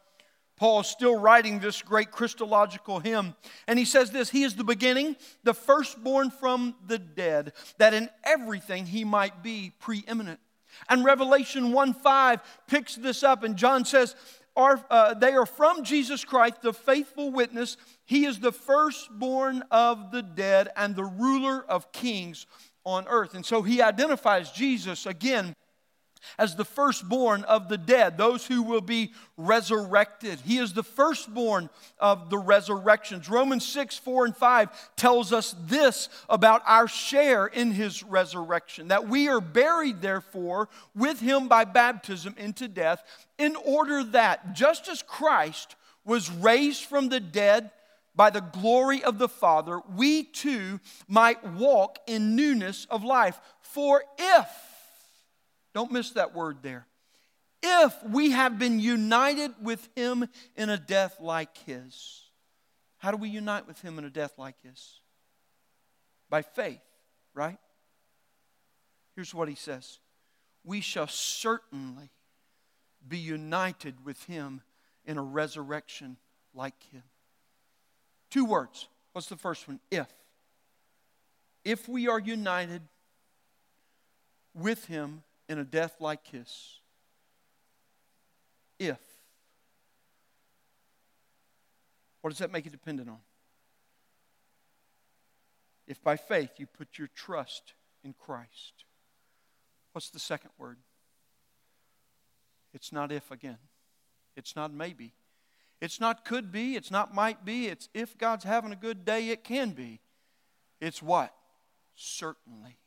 Paul 0.58 0.82
is 0.82 0.88
still 0.88 1.19
writing 1.19 1.60
this 1.60 1.82
great 1.82 2.12
Christological 2.12 3.00
hymn. 3.00 3.36
And 3.67 3.80
he 3.80 3.86
says 3.86 4.12
this 4.12 4.30
He 4.30 4.43
is 4.43 4.56
the 4.56 4.63
beginning, 4.63 5.15
the 5.43 5.56
firstborn 5.56 6.30
from 6.30 6.76
the 6.86 7.00
dead, 7.00 7.54
that 7.80 7.95
in 7.95 8.10
everything 8.24 8.86
he 8.86 9.04
might 9.04 9.41
be 9.41 9.74
preeminent. 9.80 10.39
And 10.89 11.05
Revelation 11.05 11.71
1 11.71 11.93
5 11.93 12.41
picks 12.67 12.95
this 12.95 13.23
up, 13.23 13.43
and 13.43 13.55
John 13.55 13.86
says, 13.86 14.15
are, 14.55 14.84
uh, 14.89 15.13
They 15.13 15.34
are 15.34 15.45
from 15.45 15.84
Jesus 15.84 16.25
Christ, 16.25 16.62
the 16.62 16.73
faithful 16.73 17.31
witness. 17.31 17.77
He 18.05 18.25
is 18.25 18.39
the 18.39 18.51
firstborn 18.51 19.63
of 19.71 20.12
the 20.12 20.21
dead 20.21 20.69
and 20.75 20.95
the 20.95 21.05
ruler 21.05 21.63
of 21.67 21.91
kings. 21.91 22.45
on 22.84 23.05
earth. 23.07 23.36
And 23.36 23.45
so 23.45 23.62
he 23.62 23.79
identifies 23.79 24.51
Jesus 24.51 25.05
again 25.05 25.55
as 26.38 26.55
the 26.55 26.65
firstborn 26.65 27.43
of 27.43 27.69
the 27.69 27.77
dead, 27.77 28.17
those 28.17 28.45
who 28.45 28.63
will 28.63 28.81
be 28.81 29.13
resurrected. 29.38 30.39
He 30.41 30.57
is 30.57 30.73
the 30.73 30.84
firstborn 30.84 31.69
of 31.99 32.29
the 32.29 32.38
resurrections. 32.38 33.29
Romans 33.29 33.65
6, 33.67 33.97
4, 33.97 34.25
and 34.25 34.36
5 34.36 34.95
tells 34.95 35.34
us 35.34 35.55
this 35.65 36.10
about 36.29 36.62
our 36.65 36.88
share 36.88 37.47
in 37.47 37.71
his 37.71 38.03
resurrection 38.03 38.89
that 38.89 39.07
we 39.07 39.27
are 39.27 39.41
buried, 39.41 40.01
therefore, 40.01 40.69
with 40.95 41.19
him 41.19 41.47
by 41.47 41.65
baptism 41.65 42.36
into 42.38 42.67
death, 42.67 43.03
in 43.38 43.55
order 43.55 44.03
that, 44.03 44.53
just 44.53 44.88
as 44.88 45.01
Christ 45.01 45.75
was 46.03 46.31
raised 46.31 46.86
from 46.86 47.10
the 47.10 47.19
dead 47.19 47.71
by 48.15 48.29
the 48.29 48.41
glory 48.41 49.03
of 49.03 49.17
the 49.17 49.29
Father, 49.29 49.79
we 49.95 50.23
too 50.23 50.79
might 51.07 51.43
walk 51.53 51.97
in 52.07 52.36
newness 52.36 52.86
of 52.89 53.03
life. 53.03 53.39
For 53.62 54.03
if, 54.17 54.47
don't 55.73 55.91
miss 55.91 56.12
that 56.12 56.34
word 56.36 56.57
there. 56.62 56.86
If 57.63 57.95
we 58.03 58.31
have 58.31 58.57
been 58.57 58.79
united 58.79 59.51
with 59.62 59.88
him 59.95 60.27
in 60.55 60.69
a 60.69 60.77
death 60.77 61.17
like 61.19 61.55
his, 61.60 62.23
how 62.97 63.12
do 63.12 63.17
we 63.17 63.29
unite 63.29 63.67
with 63.67 63.79
him 63.81 63.99
in 63.99 64.05
a 64.05 64.10
death 64.10 64.34
like 64.38 64.55
his? 64.63 64.99
By 66.29 66.41
faith, 66.41 66.81
right? 67.34 67.57
Here's 69.15 69.34
what 69.34 69.47
he 69.47 69.55
says 69.55 69.99
We 70.63 70.81
shall 70.81 71.07
certainly 71.07 72.10
be 73.07 73.17
united 73.17 74.05
with 74.05 74.23
him 74.25 74.62
in 75.05 75.17
a 75.17 75.23
resurrection 75.23 76.17
like 76.53 76.81
him. 76.91 77.03
Two 78.29 78.45
words. 78.45 78.88
What's 79.13 79.27
the 79.27 79.36
first 79.36 79.67
one? 79.67 79.79
If. 79.89 80.07
If 81.63 81.88
we 81.88 82.07
are 82.07 82.19
united 82.19 82.81
with 84.55 84.86
him 84.86 85.23
in 85.52 85.60
a 85.60 85.66
death 85.66 85.96
like 86.00 86.26
his. 86.28 86.80
If. 88.80 89.00
What 92.22 92.30
does 92.30 92.40
that 92.40 92.54
make 92.54 92.66
it 92.66 92.72
dependent 92.72 93.10
on? 93.10 93.18
If 95.88 96.02
by 96.02 96.16
faith 96.16 96.52
you 96.58 96.68
put 96.68 96.98
your 96.98 97.10
trust 97.14 97.74
in 98.02 98.14
Christ. 98.18 98.86
What's 99.92 100.10
the 100.10 100.20
second 100.20 100.52
word? 100.58 100.78
It's 102.74 102.94
not 102.94 103.12
if 103.12 103.30
again. 103.30 103.58
It's 104.38 104.56
not 104.56 104.74
maybe. 104.74 105.14
It's 105.82 106.00
not 106.00 106.24
could 106.24 106.50
be. 106.50 106.76
It's 106.76 106.92
not 106.92 107.14
might 107.14 107.44
be. 107.44 107.68
It's 107.68 107.90
if 107.94 108.18
God's 108.18 108.46
having 108.46 108.72
a 108.72 108.78
good 108.78 109.04
day, 109.04 109.30
it 109.30 109.44
can 109.44 109.72
be. 109.72 110.00
It's 110.80 111.04
what? 111.04 111.34
Certainly 111.94 112.78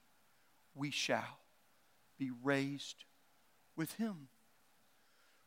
we 0.74 0.90
shall 0.90 1.43
be 2.18 2.30
raised 2.42 3.04
with 3.76 3.92
him. 3.94 4.28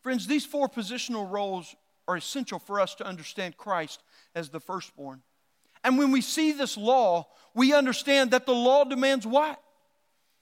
Friends, 0.02 0.28
these 0.28 0.46
four 0.46 0.70
positional 0.70 1.30
roles 1.30 1.76
are 2.08 2.16
essential 2.16 2.60
for 2.60 2.80
us 2.80 2.96
to 2.96 3.06
understand 3.06 3.58
Christ 3.58 4.02
as 4.34 4.50
the 4.50 4.60
firstborn. 4.60 5.22
And 5.84 5.98
when 5.98 6.12
we 6.12 6.22
see 6.22 6.52
this 6.52 6.78
law, 6.78 7.28
we 7.54 7.74
understand 7.74 8.32
that 8.32 8.46
the 8.46 8.54
law 8.54 8.84
demands 8.84 9.28
what? 9.28 9.62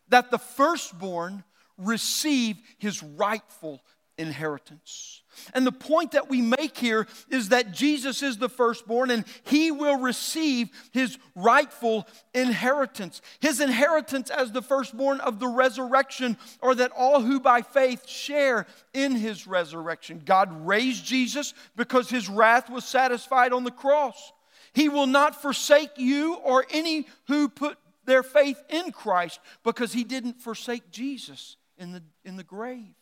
That 0.09 0.31
the 0.31 0.37
firstborn 0.37 1.43
receive 1.77 2.57
his 2.77 3.01
rightful 3.03 3.81
inheritance. 4.17 5.21
And 5.53 5.67
the 5.67 5.71
point 5.71 6.11
that 6.11 6.29
we 6.29 6.41
make 6.41 6.77
here 6.77 7.07
is 7.29 7.49
that 7.49 7.73
Jesus 7.73 8.23
is 8.23 8.37
the 8.37 8.49
firstborn 8.49 9.11
and 9.11 9.25
he 9.43 9.71
will 9.71 9.99
receive 9.99 10.69
his 10.91 11.17
rightful 11.35 12.07
inheritance. 12.33 13.21
His 13.39 13.59
inheritance 13.59 14.29
as 14.29 14.51
the 14.51 14.61
firstborn 14.61 15.19
of 15.19 15.39
the 15.39 15.47
resurrection, 15.47 16.37
or 16.61 16.75
that 16.75 16.91
all 16.95 17.21
who 17.21 17.39
by 17.39 17.61
faith 17.61 18.07
share 18.07 18.65
in 18.93 19.15
his 19.15 19.45
resurrection. 19.45 20.21
God 20.25 20.65
raised 20.65 21.05
Jesus 21.05 21.53
because 21.75 22.09
his 22.09 22.29
wrath 22.29 22.69
was 22.69 22.85
satisfied 22.85 23.51
on 23.51 23.63
the 23.63 23.71
cross. 23.71 24.31
He 24.73 24.89
will 24.89 25.07
not 25.07 25.41
forsake 25.41 25.97
you 25.97 26.35
or 26.35 26.65
any 26.69 27.07
who 27.27 27.49
put 27.49 27.77
their 28.05 28.23
faith 28.23 28.61
in 28.69 28.91
Christ 28.91 29.39
because 29.63 29.93
he 29.93 30.03
didn't 30.03 30.41
forsake 30.41 30.91
Jesus 30.91 31.57
in 31.77 31.91
the, 31.91 32.03
in 32.23 32.37
the 32.37 32.43
grave. 32.43 32.93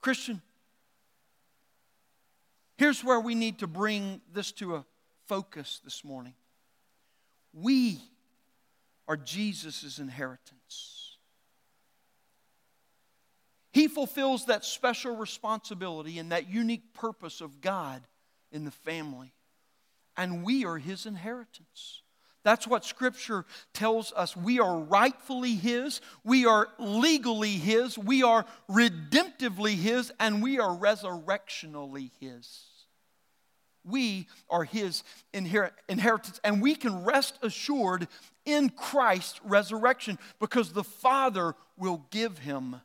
Christian, 0.00 0.40
here's 2.76 3.02
where 3.02 3.20
we 3.20 3.34
need 3.34 3.58
to 3.58 3.66
bring 3.66 4.20
this 4.32 4.52
to 4.52 4.76
a 4.76 4.84
focus 5.26 5.80
this 5.84 6.04
morning. 6.04 6.34
We 7.52 7.98
are 9.06 9.16
Jesus' 9.16 9.98
inheritance. 9.98 11.16
He 13.72 13.88
fulfills 13.88 14.46
that 14.46 14.64
special 14.64 15.16
responsibility 15.16 16.18
and 16.18 16.32
that 16.32 16.48
unique 16.48 16.94
purpose 16.94 17.40
of 17.40 17.60
God 17.60 18.02
in 18.50 18.64
the 18.64 18.70
family. 18.70 19.32
And 20.16 20.42
we 20.44 20.64
are 20.64 20.78
His 20.78 21.06
inheritance. 21.06 22.02
That's 22.48 22.66
what 22.66 22.82
Scripture 22.82 23.44
tells 23.74 24.10
us. 24.14 24.34
We 24.34 24.58
are 24.58 24.78
rightfully 24.78 25.54
His, 25.54 26.00
we 26.24 26.46
are 26.46 26.68
legally 26.78 27.50
His, 27.50 27.98
we 27.98 28.22
are 28.22 28.46
redemptively 28.70 29.74
His, 29.74 30.10
and 30.18 30.42
we 30.42 30.58
are 30.58 30.74
resurrectionally 30.74 32.10
His. 32.18 32.62
We 33.84 34.28
are 34.48 34.64
His 34.64 35.04
inheritance, 35.34 36.40
and 36.42 36.62
we 36.62 36.74
can 36.74 37.04
rest 37.04 37.38
assured 37.42 38.08
in 38.46 38.70
Christ's 38.70 39.42
resurrection 39.44 40.18
because 40.40 40.72
the 40.72 40.84
Father 40.84 41.54
will 41.76 42.06
give 42.10 42.38
Him 42.38 42.76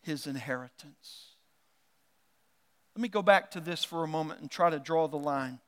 His 0.00 0.26
inheritance. 0.26 1.34
Let 2.96 3.02
me 3.02 3.08
go 3.08 3.20
back 3.20 3.50
to 3.50 3.60
this 3.60 3.84
for 3.84 4.04
a 4.04 4.08
moment 4.08 4.40
and 4.40 4.50
try 4.50 4.70
to 4.70 4.78
draw 4.78 5.06
the 5.06 5.18
line 5.18 5.58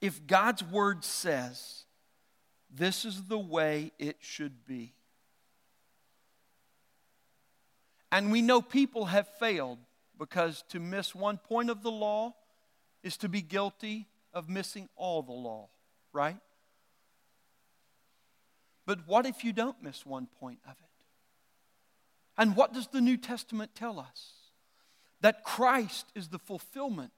if 0.00 0.26
God's 0.26 0.62
word 0.62 1.04
says 1.04 1.84
this 2.70 3.04
is 3.04 3.24
the 3.24 3.38
way 3.38 3.92
it 3.98 4.16
should 4.20 4.66
be, 4.66 4.94
and 8.10 8.32
we 8.32 8.42
know 8.42 8.62
people 8.62 9.06
have 9.06 9.28
failed 9.38 9.78
because 10.18 10.64
to 10.70 10.80
miss 10.80 11.14
one 11.14 11.38
point 11.38 11.70
of 11.70 11.82
the 11.82 11.90
law 11.90 12.34
is 13.02 13.16
to 13.18 13.28
be 13.28 13.42
guilty 13.42 14.06
of 14.32 14.48
missing 14.48 14.88
all 14.96 15.22
the 15.22 15.32
law, 15.32 15.68
right? 16.12 16.38
But 18.86 19.06
what 19.06 19.26
if 19.26 19.44
you 19.44 19.52
don't 19.52 19.82
miss 19.82 20.06
one 20.06 20.28
point 20.40 20.60
of 20.64 20.72
it? 20.72 20.88
And 22.38 22.56
what 22.56 22.72
does 22.72 22.86
the 22.86 23.00
New 23.00 23.16
Testament 23.16 23.72
tell 23.74 23.98
us? 23.98 24.32
That 25.20 25.44
Christ 25.44 26.06
is 26.14 26.28
the 26.28 26.38
fulfillment 26.38 27.10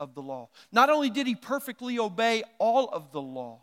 of 0.00 0.14
the 0.14 0.22
law. 0.22 0.48
Not 0.72 0.90
only 0.90 1.10
did 1.10 1.26
he 1.26 1.34
perfectly 1.34 1.98
obey 1.98 2.42
all 2.58 2.88
of 2.88 3.12
the 3.12 3.20
law, 3.20 3.60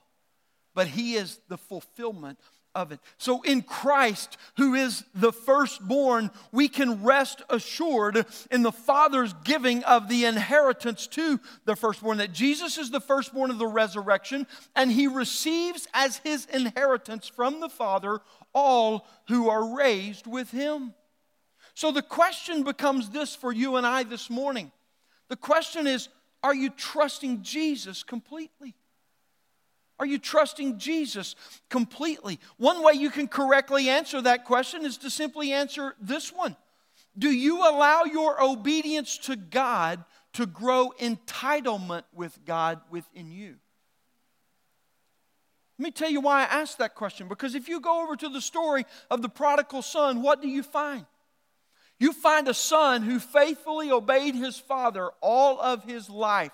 but 0.74 0.88
he 0.88 1.16
is 1.16 1.40
the 1.48 1.58
fulfillment 1.58 2.40
of 2.76 2.92
it. 2.92 3.00
So 3.18 3.42
in 3.44 3.62
Christ, 3.62 4.38
who 4.58 4.76
is 4.76 5.06
the 5.16 5.32
firstborn, 5.32 6.30
we 6.52 6.68
can 6.68 7.04
rest 7.04 7.42
assured 7.50 8.26
in 8.52 8.64
the 8.64 8.72
Father's 8.72 9.34
giving 9.46 9.84
of 9.86 10.10
the 10.10 10.26
inheritance 10.26 11.08
to 11.08 11.40
the 11.64 11.78
firstborn, 11.78 12.18
that 12.18 12.34
Jesus 12.34 12.78
is 12.78 12.92
the 12.92 13.00
firstborn 13.00 13.50
of 13.50 13.58
the 13.58 13.68
resurrection, 13.68 14.46
and 14.76 14.92
he 14.92 15.08
receives 15.08 15.88
as 15.94 16.18
his 16.18 16.46
inheritance 16.48 17.28
from 17.28 17.62
the 17.62 17.70
Father 17.70 18.20
all 18.54 19.08
who 19.30 19.50
are 19.50 19.76
raised 19.78 20.28
with 20.28 20.52
him. 20.52 20.94
So 21.74 21.92
the 21.92 22.02
question 22.02 22.64
becomes 22.64 23.10
this 23.10 23.36
for 23.36 23.54
you 23.54 23.78
and 23.78 23.88
I 23.88 24.04
this 24.04 24.30
morning. 24.30 24.72
The 25.30 25.36
question 25.38 25.88
is 25.88 26.10
are 26.46 26.54
you 26.54 26.70
trusting 26.70 27.42
Jesus 27.42 28.04
completely? 28.04 28.76
Are 29.98 30.06
you 30.06 30.20
trusting 30.20 30.78
Jesus 30.78 31.36
completely? 31.72 32.40
One 32.58 32.84
way 32.84 32.94
you 32.94 33.10
can 33.10 33.28
correctly 33.28 33.90
answer 33.90 34.22
that 34.22 34.46
question 34.46 34.86
is 34.86 34.98
to 34.98 35.10
simply 35.10 35.52
answer 35.52 35.96
this 36.00 36.32
one 36.32 36.56
Do 37.18 37.32
you 37.32 37.68
allow 37.68 38.04
your 38.04 38.44
obedience 38.44 39.18
to 39.20 39.36
God 39.36 40.06
to 40.34 40.46
grow 40.46 40.94
entitlement 41.00 42.04
with 42.14 42.38
God 42.46 42.80
within 42.92 43.32
you? 43.32 43.56
Let 45.80 45.84
me 45.84 45.90
tell 45.90 46.12
you 46.12 46.22
why 46.22 46.42
I 46.42 46.62
asked 46.62 46.78
that 46.78 46.94
question. 46.94 47.28
Because 47.28 47.56
if 47.56 47.68
you 47.68 47.80
go 47.80 48.04
over 48.04 48.16
to 48.18 48.30
the 48.30 48.40
story 48.40 48.86
of 49.10 49.24
the 49.24 49.30
prodigal 49.30 49.82
son, 49.82 50.22
what 50.22 50.44
do 50.44 50.48
you 50.48 50.62
find? 50.62 51.08
You 52.00 52.12
find 52.12 52.48
a 52.48 52.54
son 52.54 53.04
who 53.04 53.20
faithfully 53.20 53.92
obeyed 53.92 54.36
his 54.36 54.58
father 54.58 55.12
all 55.22 55.60
of 55.60 55.84
his 55.84 56.10
life. 56.10 56.52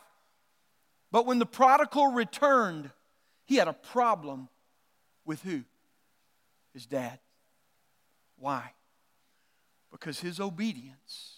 But 1.12 1.25
when 1.25 1.39
the 1.39 1.45
prodigal 1.45 2.08
returned, 2.08 2.91
he 3.45 3.56
had 3.56 3.67
a 3.67 3.73
problem 3.73 4.49
with 5.25 5.41
who? 5.41 5.63
His 6.73 6.86
dad. 6.86 7.19
Why? 8.38 8.71
Because 9.91 10.19
his 10.19 10.39
obedience 10.39 11.38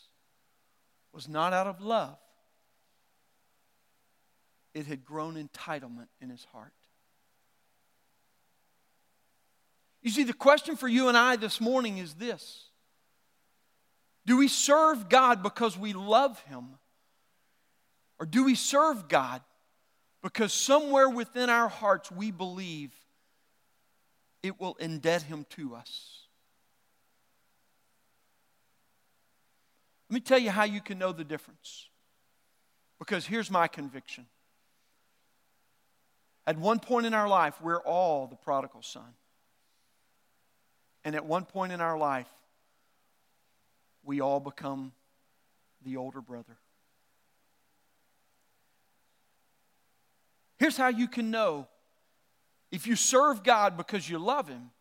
was 1.11 1.27
not 1.27 1.53
out 1.53 1.67
of 1.67 1.81
love, 1.81 2.17
it 4.73 4.87
had 4.87 5.05
grown 5.05 5.35
entitlement 5.35 6.07
in 6.19 6.29
his 6.29 6.43
heart. 6.45 6.73
You 10.01 10.11
see, 10.11 10.23
the 10.23 10.33
question 10.33 10.75
for 10.75 10.87
you 10.87 11.07
and 11.07 11.17
I 11.17 11.35
this 11.35 11.61
morning 11.61 11.97
is 11.97 12.15
this 12.15 12.65
Do 14.25 14.37
we 14.37 14.47
serve 14.47 15.09
God 15.09 15.43
because 15.43 15.77
we 15.77 15.93
love 15.93 16.39
Him? 16.43 16.65
Or 18.19 18.25
do 18.25 18.45
we 18.45 18.55
serve 18.55 19.07
God 19.07 19.41
because 20.21 20.53
somewhere 20.53 21.09
within 21.09 21.49
our 21.49 21.67
hearts 21.67 22.11
we 22.11 22.31
believe 22.31 22.93
it 24.41 24.59
will 24.59 24.75
indebt 24.75 25.23
Him 25.23 25.45
to 25.51 25.75
us? 25.75 26.19
Let 30.09 30.15
me 30.15 30.21
tell 30.21 30.39
you 30.39 30.51
how 30.51 30.63
you 30.63 30.79
can 30.79 30.99
know 30.99 31.11
the 31.11 31.23
difference. 31.23 31.89
Because 32.99 33.25
here's 33.25 33.49
my 33.49 33.67
conviction. 33.67 34.27
At 36.45 36.57
one 36.57 36.79
point 36.79 37.05
in 37.05 37.13
our 37.13 37.27
life, 37.27 37.55
we're 37.61 37.81
all 37.81 38.27
the 38.27 38.35
prodigal 38.35 38.81
son. 38.81 39.15
And 41.03 41.15
at 41.15 41.25
one 41.25 41.45
point 41.45 41.71
in 41.71 41.81
our 41.81 41.97
life, 41.97 42.27
we 44.03 44.21
all 44.21 44.39
become 44.39 44.91
the 45.83 45.97
older 45.97 46.21
brother. 46.21 46.57
Here's 50.57 50.77
how 50.77 50.89
you 50.89 51.07
can 51.07 51.31
know 51.31 51.67
if 52.71 52.87
you 52.87 52.95
serve 52.95 53.43
God 53.43 53.77
because 53.77 54.09
you 54.09 54.17
love 54.17 54.47
Him, 54.47 54.71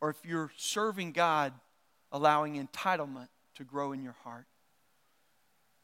or 0.00 0.10
if 0.10 0.16
you're 0.24 0.50
serving 0.56 1.12
God 1.12 1.52
allowing 2.12 2.54
entitlement 2.64 3.28
to 3.56 3.64
grow 3.64 3.92
in 3.92 4.02
your 4.02 4.16
heart. 4.24 4.46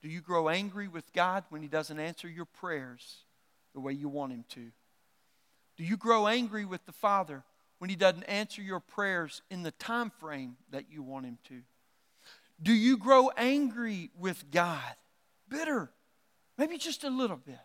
Do 0.02 0.08
you 0.08 0.20
grow 0.20 0.48
angry 0.48 0.88
with 0.88 1.12
God 1.12 1.44
when 1.48 1.62
He 1.62 1.68
doesn't 1.68 1.98
answer 1.98 2.28
your 2.28 2.44
prayers 2.44 3.24
the 3.74 3.80
way 3.80 3.92
you 3.92 4.08
want 4.08 4.32
Him 4.32 4.44
to? 4.50 4.70
Do 5.76 5.84
you 5.84 5.96
grow 5.96 6.26
angry 6.26 6.64
with 6.64 6.84
the 6.86 6.92
Father 6.92 7.42
when 7.78 7.90
He 7.90 7.96
doesn't 7.96 8.24
answer 8.24 8.62
your 8.62 8.80
prayers 8.80 9.42
in 9.50 9.62
the 9.62 9.72
time 9.72 10.10
frame 10.20 10.56
that 10.70 10.84
you 10.90 11.02
want 11.02 11.26
Him 11.26 11.38
to? 11.48 11.62
Do 12.62 12.72
you 12.72 12.96
grow 12.96 13.30
angry 13.36 14.10
with 14.18 14.50
God? 14.50 14.94
Bitter, 15.48 15.90
maybe 16.56 16.78
just 16.78 17.04
a 17.04 17.10
little 17.10 17.36
bit. 17.36 17.58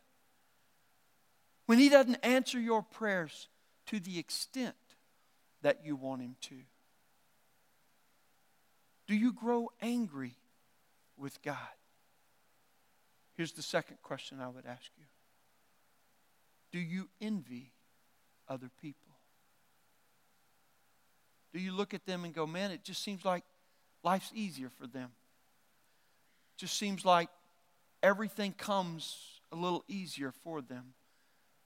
When 1.66 1.78
He 1.78 1.90
doesn't 1.90 2.16
answer 2.24 2.60
your 2.60 2.82
prayers 2.82 3.48
to 3.88 4.00
the 4.00 4.20
extent 4.20 4.76
that 5.62 5.86
you 5.86 5.96
want 5.96 6.22
Him 6.22 6.36
to? 6.42 6.56
Do 9.08 9.16
you 9.16 9.34
grow 9.34 9.70
angry 9.82 10.36
with 11.18 11.42
God? 11.42 11.58
Here's 13.36 13.54
the 13.54 13.62
second 13.62 13.98
question 14.04 14.40
I 14.42 14.50
would 14.50 14.66
ask 14.66 14.92
you 14.98 15.06
Do 16.72 16.80
you 16.80 17.10
envy 17.22 17.72
other 18.48 18.70
people? 18.82 19.16
Do 21.54 21.60
you 21.60 21.72
look 21.72 21.94
at 21.94 22.06
them 22.06 22.26
and 22.26 22.34
go, 22.34 22.46
man, 22.46 22.72
it 22.72 22.84
just 22.84 23.02
seems 23.02 23.26
like 23.26 23.44
life's 24.04 24.32
easier 24.34 24.70
for 24.70 24.88
them? 24.88 25.12
Just 26.58 26.78
seems 26.78 27.06
like 27.06 27.30
everything 28.04 28.54
comes 28.54 29.40
a 29.52 29.56
little 29.56 29.84
easier 29.88 30.32
for 30.44 30.62
them. 30.62 30.94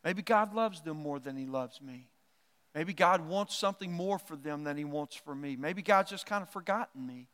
Maybe 0.04 0.22
God 0.22 0.54
loves 0.54 0.82
them 0.82 0.98
more 0.98 1.20
than 1.20 1.36
He 1.38 1.46
loves 1.46 1.82
me. 1.82 2.08
Maybe 2.76 2.94
God 2.94 3.28
wants 3.28 3.56
something 3.56 3.92
more 3.92 4.20
for 4.20 4.36
them 4.36 4.64
than 4.64 4.78
He 4.78 4.84
wants 4.84 5.16
for 5.16 5.34
me. 5.34 5.56
Maybe 5.56 5.82
God's 5.82 6.10
just 6.10 6.26
kind 6.26 6.42
of 6.42 6.50
forgotten 6.50 7.06
me. 7.06 7.28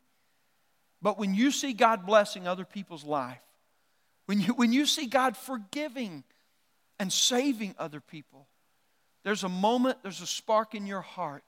But 1.02 1.18
when 1.18 1.34
you 1.34 1.50
see 1.50 1.72
God 1.72 2.04
blessing 2.06 2.46
other 2.46 2.64
people's 2.64 3.04
life, 3.04 3.40
when 4.26 4.40
you, 4.40 4.52
when 4.54 4.72
you 4.72 4.86
see 4.86 5.06
God 5.06 5.36
forgiving 5.36 6.24
and 6.98 7.12
saving 7.12 7.74
other 7.78 8.00
people, 8.00 8.46
there's 9.24 9.44
a 9.44 9.48
moment, 9.48 9.98
there's 10.02 10.20
a 10.20 10.26
spark 10.26 10.74
in 10.74 10.86
your 10.86 11.00
heart 11.00 11.42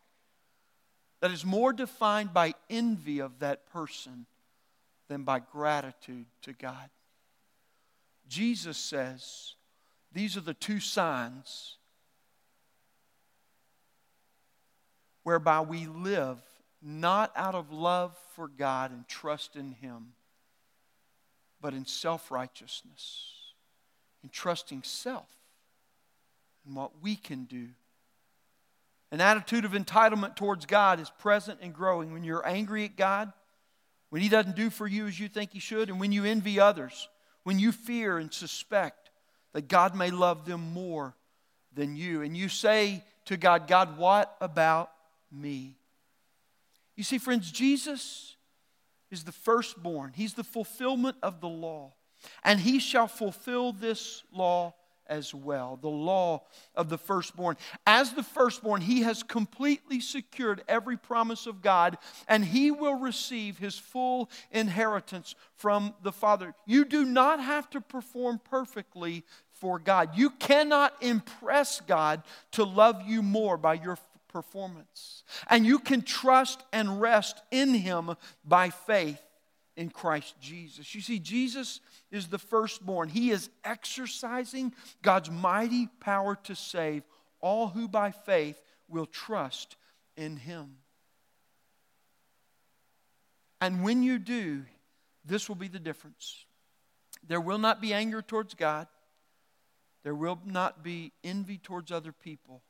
that 1.23 1.31
is 1.31 1.45
more 1.45 1.73
defined 1.73 2.35
by 2.35 2.53
envy 2.69 3.21
of 3.21 3.39
that 3.39 3.65
person 3.73 4.27
than 5.07 5.23
by 5.23 5.39
gratitude 5.39 6.27
to 6.43 6.53
God. 6.53 6.91
Jesus 8.29 8.77
says 8.77 9.55
these 10.13 10.37
are 10.37 10.41
the 10.41 10.53
two 10.53 10.81
signs 10.81 11.77
whereby 15.23 15.61
we 15.61 15.87
live 15.87 16.39
not 16.83 17.31
out 17.37 17.55
of 17.55 17.71
love 17.71 18.19
for 18.35 18.49
God 18.49 18.91
and 18.91 19.07
trust 19.07 19.55
in 19.55 19.71
Him, 19.71 20.15
but 21.61 21.73
in 21.73 21.87
self 21.87 22.33
righteousness, 22.33 23.29
in 24.25 24.29
trusting 24.29 24.83
self 24.83 25.31
and 26.67 26.75
what 26.75 27.01
we 27.01 27.15
can 27.15 27.45
do. 27.45 27.69
An 29.13 29.21
attitude 29.21 29.67
of 29.67 29.73
entitlement 29.73 30.37
towards 30.37 30.65
God 30.65 30.99
is 30.99 31.11
present 31.11 31.61
and 31.61 31.75
growing 31.75 32.15
when 32.15 32.25
you're 32.25 32.47
angry 32.47 32.87
at 32.87 32.97
God, 32.97 33.31
when 34.09 34.23
He 34.23 34.31
doesn't 34.31 34.57
do 34.57 34.71
for 34.71 34.87
you 34.87 35.07
as 35.07 35.21
you 35.21 35.29
think 35.29 35.53
He 35.53 35.59
should, 35.61 35.91
and 35.91 36.01
when 36.01 36.13
you 36.13 36.25
envy 36.25 36.59
others, 36.59 37.11
when 37.43 37.59
you 37.59 37.73
fear 37.73 38.17
and 38.17 38.33
suspect 38.33 39.11
that 39.53 39.69
God 39.69 39.95
may 39.95 40.11
love 40.11 40.47
them 40.47 40.73
more 40.73 41.15
than 41.75 41.95
you. 41.95 42.23
And 42.23 42.35
you 42.35 42.49
say 42.49 43.05
to 43.27 43.37
God, 43.37 43.69
God, 43.69 43.99
what 43.99 44.35
about 44.41 44.91
me? 45.31 45.77
You 46.97 47.05
see, 47.05 47.19
friends, 47.19 47.53
Jesus 47.53 48.37
is 49.11 49.25
the 49.25 49.33
firstborn, 49.33 50.13
He's 50.15 50.33
the 50.33 50.45
fulfillment 50.45 51.17
of 51.23 51.43
the 51.43 51.49
law. 51.49 51.93
And 52.43 52.59
He 52.61 52.79
shall 52.79 53.09
fulfill 53.09 53.73
this 53.73 54.23
law 54.33 54.73
as 55.07 55.35
well, 55.35 55.79
the 55.81 55.89
law 55.89 56.43
of 56.75 56.89
the 56.89 56.99
firstborn. 56.99 57.57
As 57.87 58.13
the 58.13 58.23
firstborn, 58.23 58.81
he 58.81 59.03
has 59.03 59.23
completely 59.23 60.01
secured 60.01 60.63
every 60.69 60.97
promise 60.97 61.47
of 61.47 61.63
God, 61.63 61.99
and 62.29 62.45
he 62.45 62.71
will 62.71 62.95
receive 62.95 63.59
his 63.59 63.79
full 63.79 64.31
inheritance 64.51 65.35
from 65.57 65.95
the 66.03 66.13
Father. 66.13 66.55
You 66.67 66.85
do 66.85 67.05
not 67.05 67.41
have 67.41 67.69
to 67.71 67.81
perform 67.81 68.41
perfectly 68.43 69.25
for 69.53 69.79
God. 69.79 70.11
You 70.17 70.31
cannot 70.31 70.95
impress 71.01 71.81
God 71.81 72.23
to 72.53 72.65
love 72.65 73.03
you 73.07 73.23
more 73.23 73.57
by 73.57 73.75
your 73.75 73.97
performance. 74.29 75.23
And 75.49 75.65
you 75.65 75.79
can 75.79 76.03
trust 76.03 76.65
and 76.73 77.01
rest 77.01 77.43
in 77.51 77.75
Him 77.75 78.17
by 78.45 78.71
faith 78.71 79.21
in 79.77 79.91
Christ 79.91 80.35
Jesus. 80.41 80.95
You 80.95 81.01
see, 81.01 81.19
Jesus 81.19 81.81
is 82.11 82.29
the 82.29 82.39
firstborn. 82.39 83.09
He 83.09 83.31
is 83.31 83.49
exercising 83.65 84.75
God's 85.03 85.31
mighty 85.31 85.89
power 86.01 86.37
to 86.45 86.55
save 86.55 87.03
all 87.41 87.69
who 87.69 87.89
by 87.89 88.11
faith 88.11 88.61
will 88.89 89.07
trust 89.07 89.77
in 90.17 90.37
Him. 90.37 90.77
And 93.61 93.83
when 93.83 94.03
you 94.03 94.19
do, 94.19 94.63
this 95.25 95.49
will 95.49 95.57
be 95.57 95.69
the 95.69 95.79
difference. 95.79 96.45
There 97.27 97.41
will 97.41 97.59
not 97.59 97.81
be 97.81 97.95
anger 97.95 98.21
towards 98.21 98.55
God. 98.55 98.89
There 100.03 100.15
will 100.15 100.39
not 100.45 100.83
be 100.83 101.13
envy 101.23 101.59
towards 101.59 101.93
other 101.93 102.13
people 102.13 102.63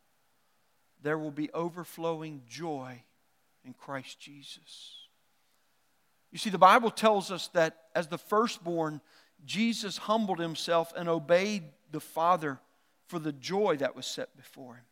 there 1.03 1.19
will 1.19 1.33
be 1.33 1.51
overflowing 1.53 2.43
joy 2.49 3.03
in 3.65 3.75
Christ 3.75 4.21
Jesus. 4.21 5.02
You 6.33 6.39
see, 6.39 6.51
the 6.51 6.59
Bible 6.59 6.91
tells 6.91 7.31
us 7.31 7.49
that 7.49 7.77
as 7.95 8.09
the 8.09 8.19
firstborn, 8.19 9.01
Jesus 9.45 9.99
humbled 9.99 10.39
himself 10.39 10.93
and 10.97 11.09
obeyed 11.09 11.65
the 11.93 12.01
Father 12.01 12.59
for 13.07 13.19
the 13.19 13.33
joy 13.33 13.77
that 13.77 13.95
was 13.95 14.07
set 14.07 14.35
before 14.37 14.77
him. 14.77 14.85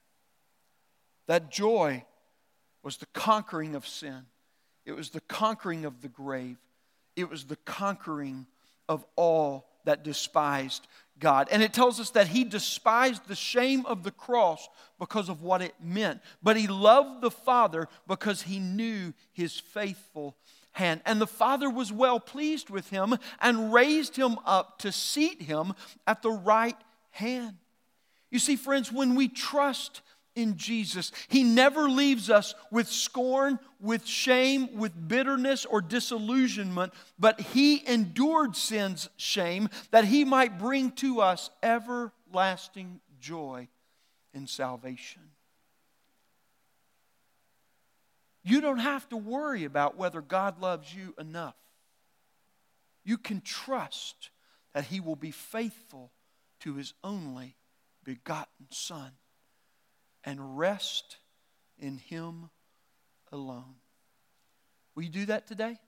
That 1.26 1.50
joy 1.50 2.04
was 2.82 2.98
the 2.98 3.06
conquering 3.06 3.74
of 3.74 3.86
sin, 3.86 4.26
it 4.84 4.92
was 4.92 5.10
the 5.10 5.20
conquering 5.22 5.84
of 5.84 6.02
the 6.02 6.08
grave, 6.08 6.58
it 7.16 7.28
was 7.28 7.44
the 7.44 7.56
conquering 7.56 8.46
of 8.88 9.04
all 9.16 9.66
that 9.84 10.02
despised 10.02 10.86
God. 11.18 11.48
And 11.50 11.62
it 11.62 11.72
tells 11.72 12.00
us 12.00 12.10
that 12.10 12.26
he 12.26 12.44
despised 12.44 13.26
the 13.26 13.34
shame 13.34 13.86
of 13.86 14.02
the 14.02 14.10
cross 14.10 14.68
because 14.98 15.28
of 15.28 15.42
what 15.42 15.62
it 15.62 15.74
meant. 15.82 16.20
But 16.42 16.56
he 16.56 16.66
loved 16.66 17.20
the 17.22 17.30
Father 17.30 17.88
because 18.06 18.42
he 18.42 18.58
knew 18.58 19.14
his 19.32 19.58
faithful 19.58 20.36
hand. 20.72 21.00
And 21.04 21.20
the 21.20 21.26
Father 21.26 21.68
was 21.68 21.92
well 21.92 22.20
pleased 22.20 22.70
with 22.70 22.90
him 22.90 23.16
and 23.40 23.72
raised 23.72 24.16
him 24.16 24.38
up 24.44 24.78
to 24.80 24.92
seat 24.92 25.42
him 25.42 25.74
at 26.06 26.22
the 26.22 26.30
right 26.30 26.76
hand. 27.10 27.56
You 28.30 28.38
see, 28.38 28.56
friends, 28.56 28.92
when 28.92 29.14
we 29.14 29.28
trust 29.28 30.02
in 30.34 30.56
Jesus. 30.56 31.12
He 31.28 31.42
never 31.42 31.88
leaves 31.88 32.30
us 32.30 32.54
with 32.70 32.88
scorn, 32.88 33.58
with 33.80 34.06
shame, 34.06 34.76
with 34.76 35.08
bitterness, 35.08 35.64
or 35.64 35.80
disillusionment, 35.80 36.92
but 37.18 37.40
He 37.40 37.86
endured 37.86 38.56
sin's 38.56 39.08
shame 39.16 39.68
that 39.90 40.04
He 40.04 40.24
might 40.24 40.58
bring 40.58 40.92
to 40.92 41.20
us 41.20 41.50
everlasting 41.62 43.00
joy 43.20 43.68
in 44.32 44.46
salvation. 44.46 45.22
You 48.42 48.60
don't 48.60 48.78
have 48.78 49.08
to 49.10 49.16
worry 49.16 49.64
about 49.64 49.96
whether 49.96 50.20
God 50.20 50.60
loves 50.60 50.94
you 50.94 51.14
enough. 51.18 51.56
You 53.04 53.18
can 53.18 53.40
trust 53.40 54.30
that 54.72 54.84
He 54.84 55.00
will 55.00 55.16
be 55.16 55.30
faithful 55.30 56.10
to 56.60 56.74
His 56.74 56.94
only 57.04 57.56
begotten 58.04 58.66
Son 58.70 59.12
and 60.24 60.58
rest 60.58 61.18
in 61.78 61.98
Him 61.98 62.50
alone. 63.32 63.76
Will 64.94 65.04
you 65.04 65.10
do 65.10 65.26
that 65.26 65.46
today? 65.46 65.78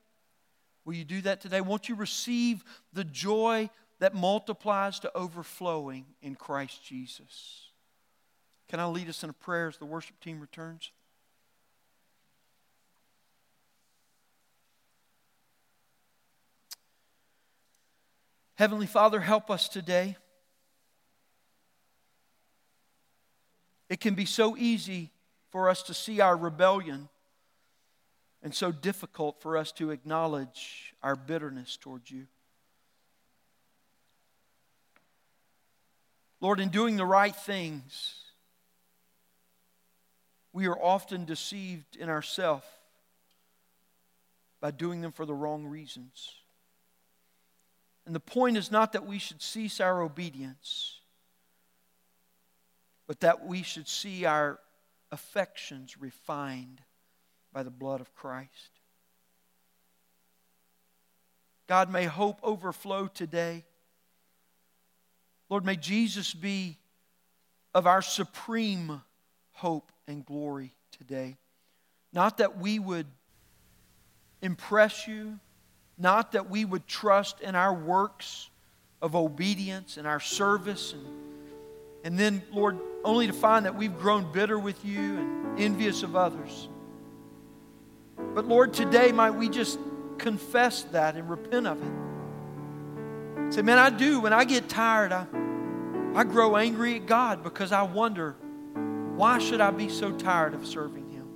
Will 0.85 0.95
you 0.95 1.05
do 1.05 1.21
that 1.23 1.41
today? 1.41 1.61
Won't 1.61 1.89
you 1.89 1.95
receive 1.95 2.65
the 2.93 3.05
joy 3.05 3.71
that 4.01 4.15
multiplies 4.15 4.99
to 5.01 5.17
overflowing 5.17 6.07
in 6.21 6.35
Christ 6.35 6.85
Jesus? 6.85 7.69
Can 8.69 8.81
I 8.81 8.87
lead 8.87 9.09
us 9.09 9.23
in 9.23 9.31
a 9.31 9.35
prayer 9.35 9.69
as 9.69 9.77
the 9.77 9.85
worship 9.85 10.19
team 10.21 10.41
returns? 10.41 10.91
Heavenly 18.55 18.87
Father, 18.87 19.21
help 19.21 19.51
us 19.51 19.69
today. 19.69 20.17
It 23.89 24.01
can 24.01 24.15
be 24.15 24.25
so 24.25 24.57
easy 24.57 25.11
for 25.51 25.69
us 25.69 25.83
to 25.85 25.95
see 25.95 26.21
our 26.21 26.37
rebellion 26.37 27.09
and 28.43 28.55
so 28.55 28.73
difficult 28.73 29.41
for 29.41 29.57
us 29.57 29.73
to 29.73 29.91
acknowledge 29.91 30.95
our 31.03 31.15
bitterness 31.17 31.77
towards 31.77 32.11
you. 32.11 32.27
Lord, 36.41 36.59
in 36.59 36.71
doing 36.71 36.97
the 36.97 37.07
right 37.07 37.37
things, 37.37 38.17
we 40.53 40.67
are 40.67 40.77
often 40.77 41.25
deceived 41.25 41.97
in 41.97 42.09
ourselves 42.09 42.67
by 44.61 44.71
doing 44.71 45.01
them 45.01 45.13
for 45.13 45.25
the 45.25 45.35
wrong 45.35 45.67
reasons. 45.67 46.42
And 48.07 48.15
the 48.15 48.21
point 48.21 48.57
is 48.57 48.71
not 48.71 48.93
that 48.93 49.07
we 49.07 49.19
should 49.19 49.41
cease 49.41 49.81
our 49.81 50.03
obedience, 50.03 51.01
but 53.07 53.21
that 53.21 53.47
we 53.47 53.63
should 53.63 53.89
see 53.89 54.25
our 54.25 54.59
affections 55.11 55.97
refined 56.01 56.81
by 57.53 57.63
the 57.63 57.71
blood 57.71 58.01
of 58.01 58.15
Christ. 58.15 58.81
God, 61.69 61.91
may 61.91 62.05
hope 62.05 62.41
overflow 62.43 63.07
today. 63.07 63.65
Lord, 65.49 65.65
may 65.65 65.77
Jesus 65.77 66.35
be 66.35 66.79
of 67.75 67.87
our 67.87 68.03
supreme 68.03 69.03
hope 69.53 69.93
and 70.09 70.25
glory 70.25 70.73
today. 70.91 71.37
Not 72.13 72.39
that 72.39 72.59
we 72.59 72.79
would 72.79 73.07
impress 74.43 75.07
you, 75.07 75.39
not 76.03 76.33
that 76.33 76.51
we 76.51 76.65
would 76.65 76.87
trust 76.87 77.41
in 77.41 77.55
our 77.55 77.73
works 77.73 78.51
of 79.01 79.15
obedience 79.15 79.97
and 79.97 80.07
our 80.07 80.21
service, 80.21 80.93
and, 80.93 81.07
and 82.05 82.19
then, 82.19 82.43
Lord, 82.53 82.79
only 83.05 83.29
to 83.29 83.33
find 83.33 83.67
that 83.67 83.77
we've 83.77 83.97
grown 83.99 84.31
bitter 84.33 84.59
with 84.59 84.85
you 84.85 85.19
and 85.19 85.61
envious 85.61 86.03
of 86.03 86.17
others. 86.17 86.69
But 88.35 88.47
Lord, 88.47 88.75
today 88.75 89.13
might 89.13 89.31
we 89.31 89.49
just 89.49 89.79
confess 90.19 90.83
that 90.85 91.17
and 91.17 91.31
repent 91.31 91.67
of 91.67 91.81
it. 91.83 93.55
Say, 93.55 93.63
man, 93.63 93.79
I 93.79 93.91
do. 93.91 94.21
When 94.21 94.33
I 94.33 94.45
get 94.45 94.69
tired, 94.69 95.13
I, 95.13 95.27
I 96.15 96.25
grow 96.25 96.57
angry 96.57 96.97
at 96.97 97.07
God 97.07 97.43
because 97.43 97.71
I 97.73 97.83
wonder, 97.83 98.35
why 99.17 99.39
should 99.39 99.61
I 99.61 99.71
be 99.71 99.89
so 99.89 100.11
tired 100.13 100.55
of 100.55 100.67
serving 100.67 101.11
Him? 101.11 101.29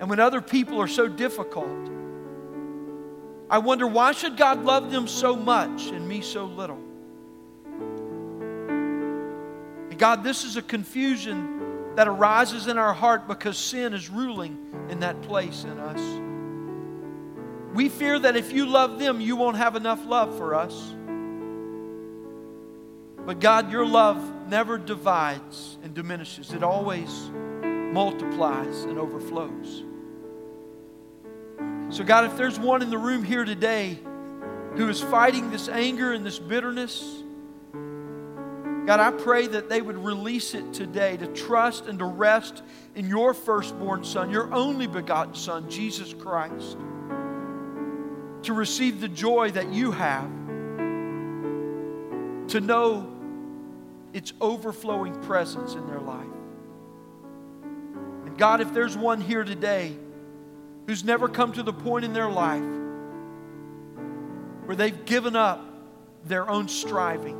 And 0.00 0.08
when 0.08 0.20
other 0.20 0.40
people 0.40 0.80
are 0.80 0.88
so 0.88 1.08
difficult, 1.08 1.90
I 3.50 3.58
wonder, 3.58 3.86
why 3.86 4.12
should 4.12 4.36
God 4.36 4.64
love 4.64 4.90
them 4.90 5.06
so 5.06 5.36
much 5.36 5.88
and 5.88 6.08
me 6.08 6.22
so 6.22 6.46
little? 6.46 6.80
And 9.90 9.98
God, 9.98 10.24
this 10.24 10.44
is 10.44 10.56
a 10.56 10.62
confusion 10.62 11.94
that 11.94 12.08
arises 12.08 12.66
in 12.66 12.78
our 12.78 12.92
heart 12.92 13.28
because 13.28 13.56
sin 13.56 13.92
is 13.92 14.08
ruling 14.10 14.58
in 14.88 15.00
that 15.00 15.20
place 15.22 15.64
in 15.64 15.78
us. 15.78 16.00
We 17.74 17.88
fear 17.88 18.18
that 18.18 18.36
if 18.36 18.52
you 18.52 18.66
love 18.66 18.98
them, 18.98 19.20
you 19.20 19.36
won't 19.36 19.56
have 19.56 19.76
enough 19.76 20.04
love 20.06 20.36
for 20.36 20.54
us. 20.54 20.94
But 23.26 23.40
God, 23.40 23.70
your 23.70 23.86
love 23.86 24.48
never 24.48 24.78
divides 24.78 25.78
and 25.82 25.94
diminishes, 25.94 26.52
it 26.52 26.62
always 26.62 27.30
multiplies 27.62 28.84
and 28.84 28.98
overflows. 28.98 29.84
So, 31.94 32.02
God, 32.02 32.24
if 32.24 32.36
there's 32.36 32.58
one 32.58 32.82
in 32.82 32.90
the 32.90 32.98
room 32.98 33.22
here 33.22 33.44
today 33.44 34.00
who 34.74 34.88
is 34.88 35.00
fighting 35.00 35.52
this 35.52 35.68
anger 35.68 36.12
and 36.12 36.26
this 36.26 36.40
bitterness, 36.40 37.22
God, 37.72 38.98
I 38.98 39.12
pray 39.12 39.46
that 39.46 39.68
they 39.68 39.80
would 39.80 39.98
release 39.98 40.54
it 40.54 40.72
today 40.72 41.16
to 41.16 41.28
trust 41.28 41.86
and 41.86 42.00
to 42.00 42.04
rest 42.04 42.64
in 42.96 43.06
your 43.06 43.32
firstborn 43.32 44.02
Son, 44.02 44.28
your 44.28 44.52
only 44.52 44.88
begotten 44.88 45.36
Son, 45.36 45.70
Jesus 45.70 46.12
Christ, 46.12 46.76
to 48.42 48.52
receive 48.52 49.00
the 49.00 49.06
joy 49.06 49.52
that 49.52 49.72
you 49.72 49.92
have, 49.92 50.28
to 52.48 52.60
know 52.60 53.08
its 54.12 54.32
overflowing 54.40 55.14
presence 55.22 55.74
in 55.74 55.86
their 55.86 56.00
life. 56.00 56.26
And 58.26 58.36
God, 58.36 58.60
if 58.60 58.74
there's 58.74 58.96
one 58.96 59.20
here 59.20 59.44
today 59.44 59.96
who's 60.86 61.04
never 61.04 61.28
come 61.28 61.52
to 61.52 61.62
the 61.62 61.72
point 61.72 62.04
in 62.04 62.12
their 62.12 62.28
life 62.28 62.62
where 64.64 64.76
they've 64.76 65.04
given 65.04 65.36
up 65.36 65.64
their 66.24 66.48
own 66.48 66.68
striving, 66.68 67.36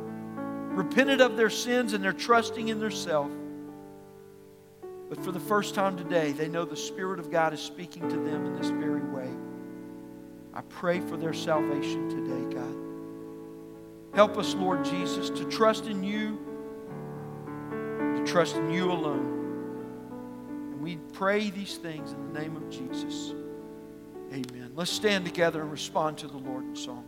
repented 0.75 1.21
of 1.21 1.37
their 1.37 1.49
sins 1.49 1.93
and 1.93 2.03
they're 2.03 2.13
trusting 2.13 2.67
in 2.67 2.79
their 2.79 2.91
self. 2.91 3.31
But 5.09 5.23
for 5.23 5.31
the 5.31 5.39
first 5.39 5.75
time 5.75 5.97
today, 5.97 6.31
they 6.31 6.47
know 6.47 6.65
the 6.65 6.75
Spirit 6.75 7.19
of 7.19 7.31
God 7.31 7.53
is 7.53 7.61
speaking 7.61 8.07
to 8.09 8.15
them 8.15 8.45
in 8.45 8.55
this 8.55 8.69
very 8.69 9.01
way. 9.01 9.29
I 10.53 10.61
pray 10.61 10.99
for 10.99 11.17
their 11.17 11.33
salvation 11.33 12.09
today, 12.09 12.55
God. 12.55 12.75
Help 14.15 14.37
us, 14.37 14.53
Lord 14.55 14.85
Jesus, 14.85 15.29
to 15.31 15.43
trust 15.45 15.87
in 15.87 16.03
you, 16.03 16.39
to 18.15 18.23
trust 18.25 18.55
in 18.55 18.71
you 18.71 18.91
alone. 18.91 19.34
We 20.85 20.97
pray 21.13 21.49
these 21.49 21.77
things 21.77 22.11
in 22.11 22.31
the 22.31 22.39
name 22.39 22.55
of 22.55 22.69
Jesus. 22.69 23.33
Amen. 24.31 24.71
Let's 24.75 24.91
stand 24.91 25.25
together 25.25 25.63
and 25.63 25.71
respond 25.71 26.19
to 26.19 26.27
the 26.27 26.37
Lord 26.37 26.63
in 26.63 26.75
song. 26.75 27.07